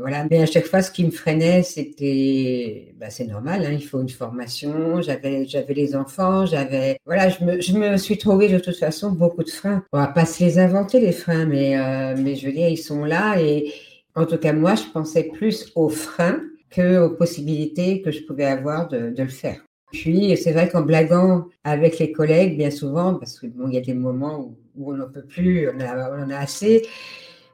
[0.00, 0.26] voilà.
[0.30, 4.02] Mais à chaque fois, ce qui me freinait, c'était, ben, c'est normal, hein, il faut
[4.02, 5.00] une formation.
[5.00, 9.12] J'avais, j'avais les enfants, j'avais, voilà, je me, je me suis trouvé de toute façon
[9.12, 9.82] beaucoup de freins.
[9.92, 11.76] On va pas se les inventer les freins, mais,
[12.16, 13.40] mais je veux dire, ils sont là.
[13.40, 13.72] Et
[14.14, 16.40] en tout cas, moi, je pensais plus aux freins
[16.74, 19.60] que aux possibilités que je pouvais avoir de, le faire.
[19.92, 23.80] Puis, c'est vrai qu'en blaguant avec les collègues, bien souvent, parce que bon, y a
[23.80, 26.86] des moments où, on n'en peut plus, on, en a assez,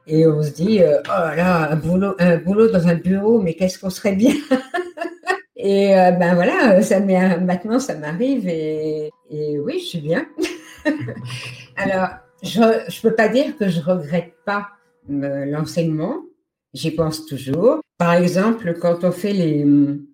[0.07, 3.53] et on se dit, euh, oh là, un boulot, un boulot dans un bureau, mais
[3.53, 4.33] qu'est-ce qu'on serait bien
[5.61, 10.25] Et euh, ben voilà, ça maintenant ça m'arrive et, et, oui, je suis bien.
[11.75, 14.69] Alors, je ne peux pas dire que je regrette pas
[15.09, 16.23] euh, l'enseignement,
[16.73, 17.81] J'y pense toujours.
[17.99, 19.65] Par exemple, quand on fait les,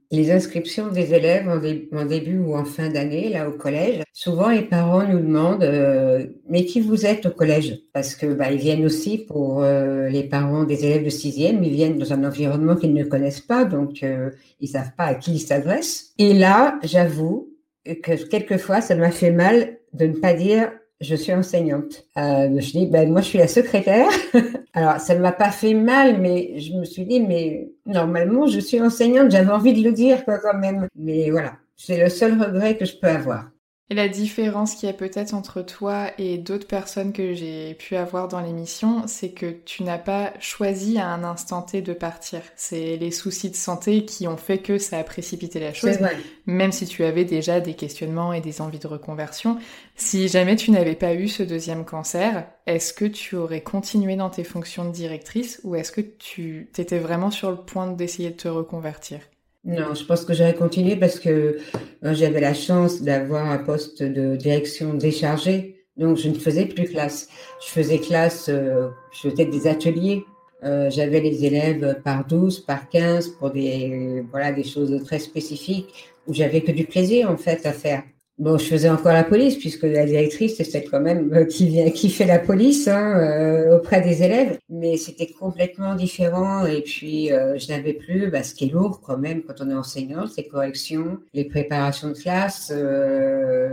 [0.10, 4.64] les inscriptions des élèves en, début ou en fin d'année, là au collège, souvent les
[4.64, 7.80] parents nous demandent euh, mais qui vous êtes au collège?
[7.94, 11.74] Parce que bah, ils viennent aussi pour euh, les parents des élèves de sixième, ils
[11.74, 15.34] viennent dans un environnement qu'ils ne connaissent pas, donc euh, ils savent pas à qui
[15.34, 16.14] ils s'adressent.
[16.18, 17.50] Et là, j'avoue
[17.86, 20.72] que quelquefois, ça m'a fait mal de ne pas dire
[21.02, 22.06] je suis enseignante.
[22.18, 24.08] Euh, je dis, ben moi je suis la secrétaire.
[24.74, 28.60] Alors ça ne m'a pas fait mal, mais je me suis dit, mais normalement je
[28.60, 29.32] suis enseignante.
[29.32, 30.88] J'avais envie de le dire quoi quand même.
[30.96, 33.50] Mais voilà, c'est le seul regret que je peux avoir.
[33.92, 37.96] Et la différence qu'il y a peut-être entre toi et d'autres personnes que j'ai pu
[37.96, 42.42] avoir dans l'émission, c'est que tu n'as pas choisi à un instant T de partir.
[42.56, 46.00] C'est les soucis de santé qui ont fait que ça a précipité la chose.
[46.48, 49.60] Même si tu avais déjà des questionnements et des envies de reconversion.
[49.96, 54.32] Si jamais tu n'avais pas eu ce deuxième cancer, est-ce que tu aurais continué dans
[54.32, 58.36] tes fonctions de directrice ou est-ce que tu t'étais vraiment sur le point d'essayer de
[58.36, 59.20] te reconvertir?
[59.66, 61.58] Non, je pense que j'aurais continué parce que
[62.04, 65.84] euh, j'avais la chance d'avoir un poste de direction déchargé.
[65.98, 67.30] Donc, je ne faisais plus classe.
[67.66, 70.24] Je faisais classe, euh, je faisais des ateliers.
[70.64, 76.12] Euh, j'avais les élèves par 12, par 15 pour des, voilà, des choses très spécifiques
[76.28, 78.04] où j'avais que du plaisir, en fait, à faire.
[78.38, 81.90] Bon, je faisais encore la police puisque la directrice, c'est quand même euh, qui vient,
[81.90, 86.66] qui fait la police hein, euh, auprès des élèves, mais c'était complètement différent.
[86.66, 89.70] Et puis, euh, je n'avais plus bah, ce qui est lourd quand même quand on
[89.70, 92.74] est enseignant, c'est corrections, les préparations de classe,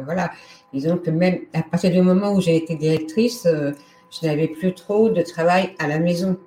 [0.05, 0.31] voilà.
[0.73, 5.09] Disons que même à partir du moment où j'ai été directrice, je n'avais plus trop
[5.09, 6.39] de travail à la maison.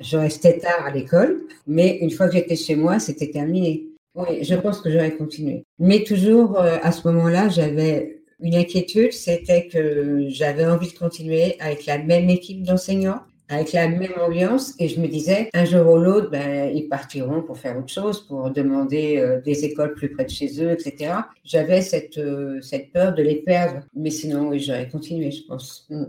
[0.00, 3.93] Je restais tard à l'école, mais une fois que j'étais chez moi, c'était terminé.
[4.14, 5.64] Oui, je pense que j'aurais continué.
[5.78, 11.56] Mais toujours, euh, à ce moment-là, j'avais une inquiétude, c'était que j'avais envie de continuer
[11.60, 15.86] avec la même équipe d'enseignants, avec la même ambiance, et je me disais, un jour
[15.92, 20.10] ou l'autre, ben, ils partiront pour faire autre chose, pour demander euh, des écoles plus
[20.10, 21.14] près de chez eux, etc.
[21.44, 25.86] J'avais cette, euh, cette peur de les perdre, mais sinon, oui, j'aurais continué, je pense.
[25.90, 26.04] Mm.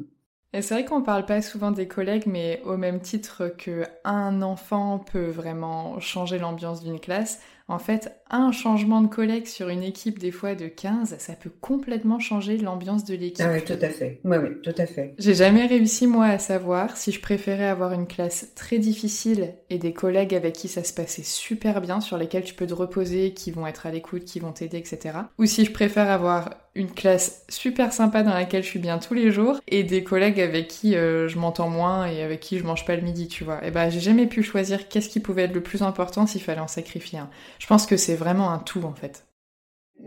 [0.61, 4.99] C'est vrai qu'on parle pas souvent des collègues, mais au même titre que un enfant
[4.99, 10.19] peut vraiment changer l'ambiance d'une classe, en fait, un changement de collègue sur une équipe
[10.19, 13.45] des fois de 15, ça peut complètement changer l'ambiance de l'équipe.
[13.47, 14.19] Ah oui, tout à fait.
[14.23, 15.15] Oui, oui, tout à fait.
[15.17, 19.79] J'ai jamais réussi, moi, à savoir si je préférais avoir une classe très difficile et
[19.79, 23.33] des collègues avec qui ça se passait super bien, sur lesquels tu peux te reposer,
[23.33, 25.17] qui vont être à l'écoute, qui vont t'aider, etc.
[25.39, 29.13] Ou si je préfère avoir une classe super sympa dans laquelle je suis bien tous
[29.13, 32.63] les jours et des collègues avec qui euh, je m'entends moins et avec qui je
[32.63, 33.65] mange pas le midi, tu vois.
[33.65, 36.59] Et ben, j'ai jamais pu choisir qu'est-ce qui pouvait être le plus important s'il fallait
[36.61, 37.29] en sacrifier un.
[37.59, 39.24] Je pense que c'est vraiment un tout en fait.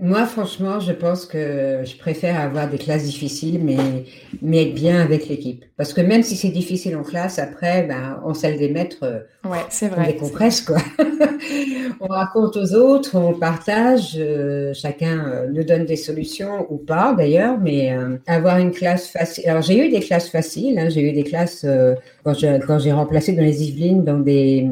[0.01, 4.05] Moi, franchement, je pense que je préfère avoir des classes difficiles, mais,
[4.43, 5.65] mais être bien avec l'équipe.
[5.77, 9.03] Parce que même si c'est difficile en classe, après, ben, on sait le démettre.
[9.03, 10.03] Euh, ouais, c'est vrai.
[10.05, 10.77] On décompresse, quoi.
[12.01, 17.13] on raconte aux autres, on partage, euh, chacun euh, nous donne des solutions ou pas,
[17.15, 17.93] d'ailleurs, mais
[18.29, 19.49] avoir une classe facile.
[19.49, 21.67] Alors, j'ai eu des classes faciles, hein, j'ai eu des classes,
[22.25, 24.69] quand j'ai remplacé dans les Yvelines, dans des,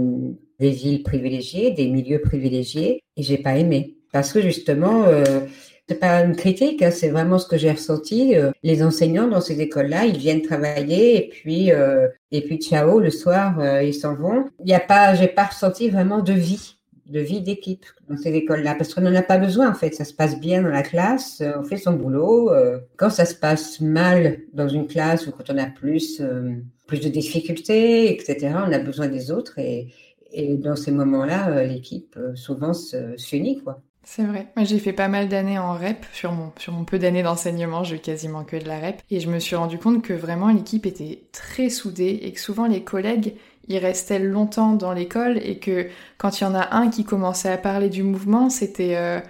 [0.60, 3.95] des villes privilégiées, des milieux privilégiés, et j'ai pas aimé.
[4.12, 5.40] Parce que justement, euh,
[5.88, 8.34] c'est pas une critique, hein, c'est vraiment ce que j'ai ressenti.
[8.34, 12.98] Euh, les enseignants dans ces écoles-là, ils viennent travailler et puis euh, et puis ciao,
[12.98, 14.46] le soir, euh, ils s'en vont.
[14.60, 16.72] Il n'y a pas, j'ai pas ressenti vraiment de vie
[17.06, 19.94] de vie d'équipe dans ces écoles-là, parce qu'on n'en a pas besoin en fait.
[19.94, 22.50] Ça se passe bien dans la classe, on fait son boulot.
[22.96, 26.20] Quand ça se passe mal dans une classe ou quand on a plus,
[26.88, 29.86] plus de difficultés, etc., on a besoin des autres et,
[30.32, 33.80] et dans ces moments-là, l'équipe souvent s'unit quoi.
[34.08, 34.46] C'est vrai.
[34.54, 36.06] Moi, j'ai fait pas mal d'années en REP.
[36.12, 39.02] Sur mon, sur mon peu d'années d'enseignement, j'ai quasiment que de la REP.
[39.10, 42.66] Et je me suis rendu compte que vraiment l'équipe était très soudée et que souvent
[42.66, 43.34] les collègues,
[43.66, 45.88] ils restaient longtemps dans l'école et que
[46.18, 48.94] quand il y en a un qui commençait à parler du mouvement, c'était...
[48.96, 49.20] Euh,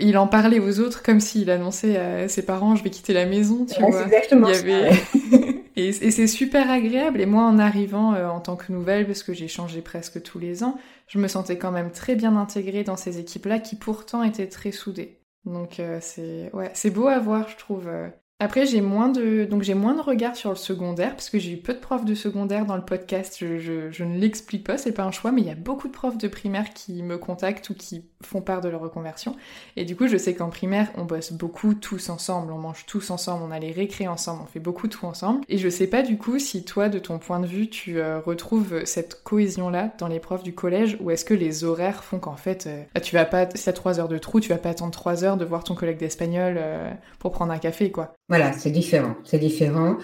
[0.00, 3.26] il en parlait aux autres comme s'il annonçait à ses parents je vais quitter la
[3.26, 4.02] maison, tu vois.
[4.02, 4.90] Exactement il y avait...
[5.76, 7.20] et, c'est super agréable.
[7.20, 10.40] Et moi, en arrivant euh, en tant que nouvelle, parce que j'ai changé presque tous
[10.40, 10.76] les ans,
[11.10, 14.70] je me sentais quand même très bien intégrée dans ces équipes-là qui pourtant étaient très
[14.70, 15.20] soudées.
[15.44, 17.88] Donc euh, c'est ouais, c'est beau à voir, je trouve.
[17.88, 18.08] Euh,
[18.42, 21.52] après, j'ai moins de donc j'ai moins de regard sur le secondaire parce que j'ai
[21.52, 23.36] eu peu de profs de secondaire dans le podcast.
[23.38, 26.16] Je, ne l'explique pas, c'est pas un choix, mais il y a beaucoup de profs
[26.16, 29.36] de primaire qui me contactent ou qui font part de leur reconversion.
[29.76, 33.10] Et du coup, je sais qu'en primaire, on bosse beaucoup tous ensemble, on mange tous
[33.10, 35.44] ensemble, on a les récrés ensemble, on fait beaucoup tout ensemble.
[35.50, 38.20] Et je sais pas du coup si toi, de ton point de vue, tu euh,
[38.20, 42.36] retrouves cette cohésion-là dans les profs du collège ou est-ce que les horaires font qu'en
[42.36, 44.92] fait, euh, tu vas pas, si t'as 3 heures de trou, tu vas pas attendre
[44.92, 48.14] 3 heures de voir ton collègue d'espagnol euh, pour prendre un café, quoi.
[48.30, 49.16] Voilà, c'est différent.
[49.24, 49.96] C'est différent.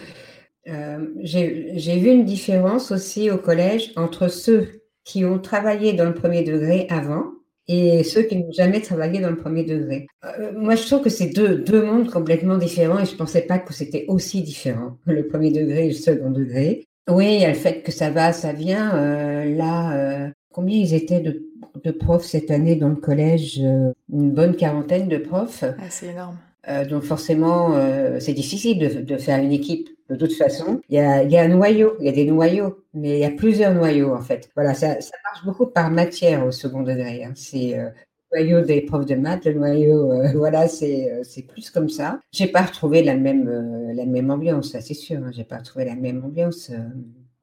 [0.69, 6.13] Euh, j'ai vu une différence aussi au collège entre ceux qui ont travaillé dans le
[6.13, 7.27] premier degré avant
[7.69, 10.09] et ceux qui n'ont jamais travaillé dans le premier degré.
[10.25, 13.43] Euh, moi, je trouve que c'est deux, deux mondes complètement différents et je ne pensais
[13.43, 16.85] pas que c'était aussi différent, le premier degré et le second degré.
[17.09, 18.97] Oui, il y a le fait que ça va, ça vient.
[18.97, 21.45] Euh, là, combien ils étaient de,
[21.85, 23.59] de, profs cette année dans le collège?
[23.59, 25.63] Une bonne quarantaine de profs.
[25.63, 26.39] Ah, c'est énorme.
[26.69, 29.89] Euh, donc forcément, euh, c'est difficile de, de, faire une équipe.
[30.11, 32.85] De toute façon, il y a, y a un noyau, il y a des noyaux,
[32.95, 34.51] mais il y a plusieurs noyaux en fait.
[34.55, 37.25] Voilà, ça, ça marche beaucoup par matière au second degré.
[37.25, 37.33] Hein.
[37.35, 37.89] C'est euh,
[38.33, 42.21] le noyau des profs de maths, le noyau, euh, voilà, c'est c'est plus comme ça.
[42.33, 43.49] J'ai pas retrouvé la même
[43.95, 45.19] la même ambiance, c'est sûr.
[45.25, 45.31] Hein.
[45.33, 46.71] J'ai pas retrouvé la même ambiance.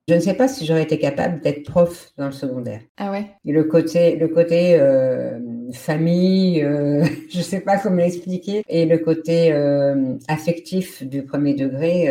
[0.10, 2.82] Je ne sais pas si j'aurais été capable d'être prof dans le secondaire.
[2.97, 3.26] Ah ouais.
[3.45, 5.39] Et le côté, le côté euh,
[5.72, 11.54] famille, euh, je ne sais pas comment l'expliquer, et le côté euh, affectif du premier
[11.54, 12.10] degré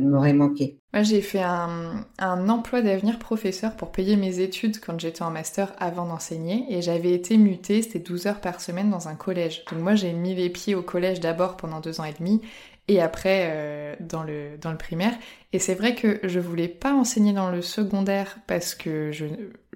[0.00, 0.78] m'aurait manqué.
[0.94, 5.30] Moi, j'ai fait un, un emploi d'avenir professeur pour payer mes études quand j'étais en
[5.30, 9.64] master avant d'enseigner, et j'avais été mutée, c'était 12 heures par semaine dans un collège.
[9.70, 12.42] Donc moi, j'ai mis les pieds au collège d'abord pendant deux ans et demi,
[12.88, 15.14] et après euh, dans, le, dans le primaire.
[15.52, 19.26] Et c'est vrai que je voulais pas enseigner dans le secondaire parce que je,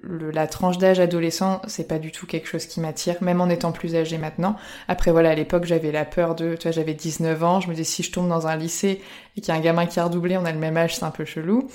[0.03, 3.73] la tranche d'âge adolescent, c'est pas du tout quelque chose qui m'attire, même en étant
[3.73, 4.57] plus âgée maintenant.
[4.89, 7.75] Après voilà, à l'époque j'avais la peur de, tu vois, j'avais 19 ans, je me
[7.75, 9.03] disais si je tombe dans un lycée
[9.37, 11.05] et qu'il y a un gamin qui a redoublé, on a le même âge, c'est
[11.05, 11.69] un peu chelou.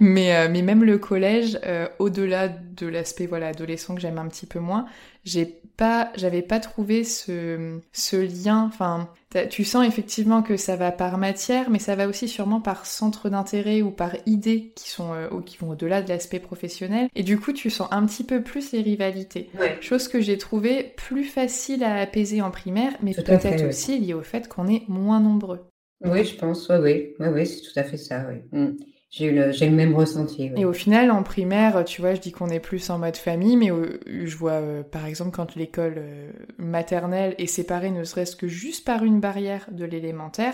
[0.00, 4.28] Mais, euh, mais même le collège, euh, au-delà de l'aspect voilà adolescent que j'aime un
[4.28, 4.86] petit peu moins,
[5.28, 8.64] j'ai pas, j'avais pas trouvé ce, ce lien.
[8.66, 9.08] Enfin,
[9.50, 13.28] tu sens effectivement que ça va par matière, mais ça va aussi sûrement par centre
[13.28, 17.08] d'intérêt ou par idées qui sont euh, qui vont au-delà de l'aspect professionnel.
[17.14, 19.50] Et du coup, tu sens un petit peu plus les rivalités.
[19.80, 24.22] Chose que j'ai trouvé plus facile à apaiser en primaire, mais peut-être aussi lié au
[24.22, 25.68] fait qu'on est moins nombreux.
[26.04, 26.68] Oui, je pense.
[26.68, 28.26] Oui, oui, oui, oui c'est tout à fait ça.
[28.28, 28.58] Oui.
[28.58, 28.76] Mm.
[29.10, 30.50] J'ai le, le, même ressenti.
[30.54, 33.56] Et au final, en primaire, tu vois, je dis qu'on est plus en mode famille,
[33.56, 38.36] mais euh, je vois, euh, par exemple, quand l'école euh, maternelle est séparée, ne serait-ce
[38.36, 40.52] que juste par une barrière de l'élémentaire.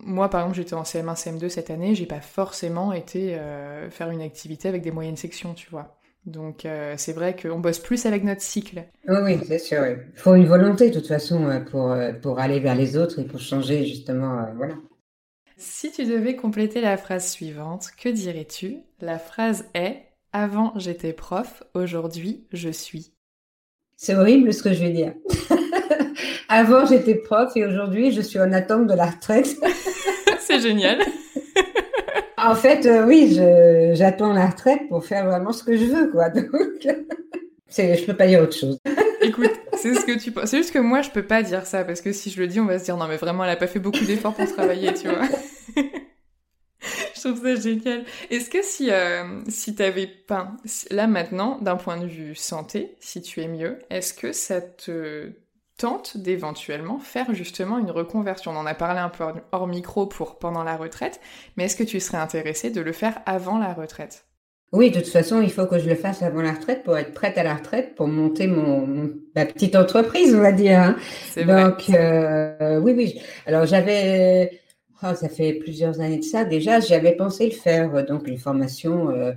[0.00, 3.38] Moi, par exemple, j'étais en CM1, CM2 cette année, j'ai pas forcément été
[3.90, 5.96] faire une activité avec des moyennes sections, tu vois.
[6.26, 6.66] Donc
[6.96, 8.82] c'est vrai qu'on bosse plus avec notre cycle.
[9.08, 9.86] Oui, oui, c'est sûr.
[9.86, 13.38] Il faut une volonté de toute façon pour, pour aller vers les autres et pour
[13.38, 14.74] changer justement, voilà.
[15.66, 18.80] Si tu devais compléter la phrase suivante, que dirais-tu?
[19.00, 20.02] La phrase est
[20.34, 23.14] Avant j'étais prof, aujourd'hui je suis.
[23.96, 25.14] C'est horrible ce que je vais dire.
[26.50, 29.56] Avant j'étais prof et aujourd'hui je suis en attente de la retraite.
[30.40, 30.98] C'est génial.
[32.36, 33.40] en fait, euh, oui,
[33.94, 36.28] j'attends la retraite pour faire vraiment ce que je veux, quoi.
[36.28, 36.44] Donc,
[37.70, 38.78] je peux pas dire autre chose.
[39.22, 40.50] Écoute, c'est ce que tu penses.
[40.50, 42.60] C'est juste que moi, je peux pas dire ça parce que si je le dis,
[42.60, 44.92] on va se dire non, mais vraiment, elle a pas fait beaucoup d'efforts pour travailler,
[44.92, 45.26] tu vois.
[47.14, 48.04] je trouve ça génial.
[48.30, 50.52] Est-ce que si, euh, si t'avais pas,
[50.90, 55.32] là maintenant, d'un point de vue santé, si tu es mieux, est-ce que ça te
[55.76, 58.52] tente d'éventuellement faire justement une reconversion?
[58.52, 61.20] On en a parlé un peu hors micro pour pendant la retraite,
[61.56, 64.26] mais est-ce que tu serais intéressé de le faire avant la retraite?
[64.74, 67.14] Oui, de toute façon, il faut que je le fasse avant la retraite pour être
[67.14, 70.80] prête à la retraite, pour monter mon, ma petite entreprise, on va dire.
[70.80, 70.96] Hein.
[71.36, 73.20] Donc, euh, oui, oui.
[73.46, 74.62] Alors, j'avais,
[75.02, 79.10] oh, ça fait plusieurs années de ça déjà, j'avais pensé le faire, donc une formation
[79.10, 79.32] euh,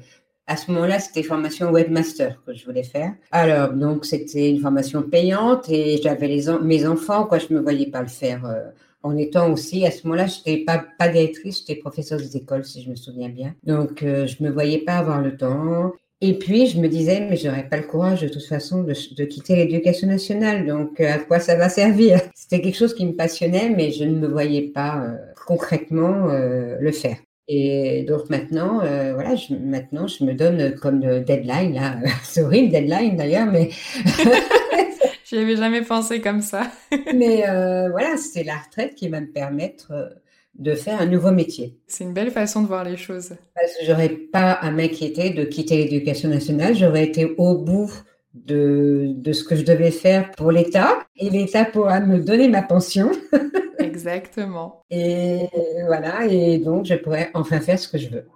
[0.47, 3.14] À ce moment-là, c'était formation webmaster que je voulais faire.
[3.32, 7.88] Alors, donc, c'était une formation payante et j'avais les mes enfants, quoi, je me voyais
[7.88, 8.70] pas le faire euh,
[9.03, 12.82] en étant aussi, à ce moment-là, je n'étais pas, directrice, j'étais professeure des écoles, si
[12.82, 13.55] je me souviens bien.
[13.64, 15.93] Donc, euh, je me voyais pas avoir le temps.
[16.20, 18.93] Et puis, je me disais, mais j'aurais pas le courage de toute façon de,
[19.26, 20.66] quitter l'éducation nationale.
[20.66, 22.20] Donc, euh, à quoi ça va servir?
[22.36, 25.16] C'était quelque chose qui me passionnait, mais je ne me voyais pas euh,
[25.48, 27.18] concrètement euh, le faire.
[27.48, 33.16] Et donc maintenant, voilà, je, maintenant, je me donne comme deadline, là, c'est horrible, deadline
[33.16, 33.70] d'ailleurs, mais...
[35.24, 36.72] J'y avais jamais pensé comme ça.
[37.16, 37.43] mais
[37.89, 39.91] voilà, c'est la retraite qui va me permettre
[40.58, 41.78] de faire un nouveau métier.
[41.88, 43.34] C'est une belle façon de voir les choses.
[43.56, 47.91] Parce que j'aurais pas à m'inquiéter de quitter l'éducation nationale, j'aurais été au bout
[48.34, 52.62] de, de ce que je devais faire pour l'État et l'État pourra me donner ma
[52.62, 53.12] pension.
[53.84, 54.82] Exactement.
[54.90, 55.48] et
[55.86, 58.28] voilà, et donc je pourrais enfin faire ce que je veux.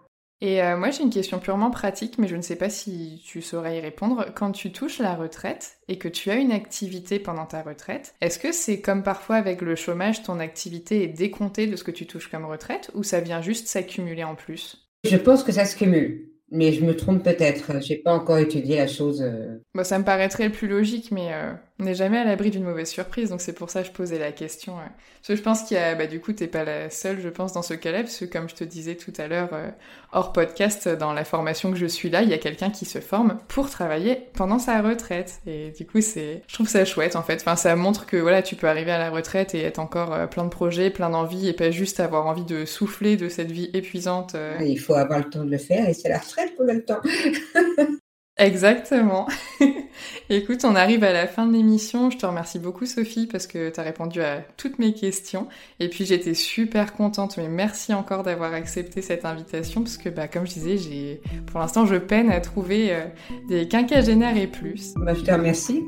[0.42, 3.44] Et euh, moi, j'ai une question purement pratique, mais je ne sais pas si tu
[3.44, 4.26] saurais y répondre.
[4.34, 8.40] Quand tu touches la retraite et que tu as une activité pendant ta retraite, est-ce
[8.40, 12.08] que c'est comme parfois avec le chômage, ton activité est décomptée de ce que tu
[12.08, 14.90] touches comme retraite ou ça vient juste s'accumuler en plus?
[15.04, 16.28] Je pense que ça se cumule.
[16.54, 17.80] Mais je me trompe peut-être.
[17.82, 19.22] J'ai pas encore étudié la chose.
[19.22, 19.60] Euh.
[19.74, 22.64] Bon, ça me paraîtrait le plus logique, mais euh, on n'est jamais à l'abri d'une
[22.64, 24.76] mauvaise surprise, donc c'est pour ça que je posais la question.
[24.76, 27.30] Parce que je pense qu'il y a, bah, du coup, t'es pas la seule, je
[27.30, 29.70] pense, dans ce cas-là, parce que comme je te disais tout à l'heure, euh,
[30.12, 33.00] hors podcast, dans la formation que je suis là, il y a quelqu'un qui se
[33.00, 35.42] forme pour travailler pendant sa retraite.
[35.48, 37.42] Et du coup, c'est, je trouve ça chouette, en fait.
[37.42, 40.44] Enfin, ça montre que voilà, tu peux arriver à la retraite et être encore plein
[40.44, 44.36] de projets, plein d'envies, et pas juste avoir envie de souffler de cette vie épuisante.
[44.60, 47.02] Il faut avoir le temps de le faire, et c'est la retraite pour le temps.
[48.38, 49.28] Exactement.
[50.30, 52.10] Écoute, on arrive à la fin de l'émission.
[52.10, 55.48] Je te remercie beaucoup Sophie parce que tu as répondu à toutes mes questions.
[55.80, 60.28] Et puis j'étais super contente, mais merci encore d'avoir accepté cette invitation parce que bah,
[60.28, 63.06] comme je disais, j'ai pour l'instant je peine à trouver euh,
[63.50, 64.94] des quinquagénaires et plus.
[64.96, 65.82] Bah, je te remercie.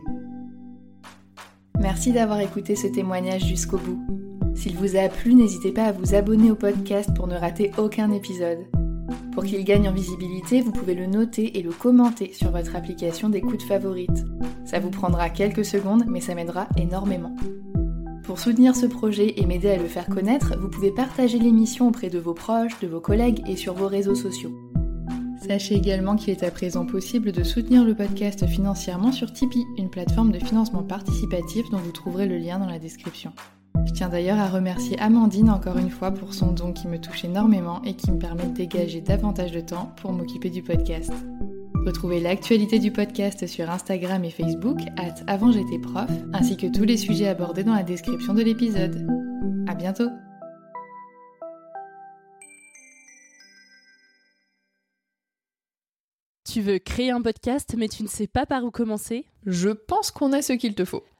[1.79, 3.99] Merci d'avoir écouté ce témoignage jusqu'au bout.
[4.55, 8.11] S'il vous a plu, n'hésitez pas à vous abonner au podcast pour ne rater aucun
[8.11, 8.59] épisode.
[9.31, 13.29] Pour qu'il gagne en visibilité, vous pouvez le noter et le commenter sur votre application
[13.29, 14.25] d'écoute favorite.
[14.65, 17.35] Ça vous prendra quelques secondes, mais ça m'aidera énormément.
[18.23, 22.09] Pour soutenir ce projet et m'aider à le faire connaître, vous pouvez partager l'émission auprès
[22.09, 24.53] de vos proches, de vos collègues et sur vos réseaux sociaux.
[25.45, 29.89] Sachez également qu'il est à présent possible de soutenir le podcast financièrement sur Tipeee, une
[29.89, 33.33] plateforme de financement participatif dont vous trouverez le lien dans la description.
[33.85, 37.25] Je tiens d'ailleurs à remercier Amandine encore une fois pour son don qui me touche
[37.25, 41.11] énormément et qui me permet de dégager davantage de temps pour m'occuper du podcast.
[41.85, 46.85] Retrouvez l'actualité du podcast sur Instagram et Facebook, at avant j'étais prof, ainsi que tous
[46.85, 49.05] les sujets abordés dans la description de l'épisode.
[49.67, 50.09] À bientôt!
[56.49, 59.25] Tu veux créer un podcast mais tu ne sais pas par où commencer?
[59.45, 61.03] Je pense qu'on a ce qu'il te faut.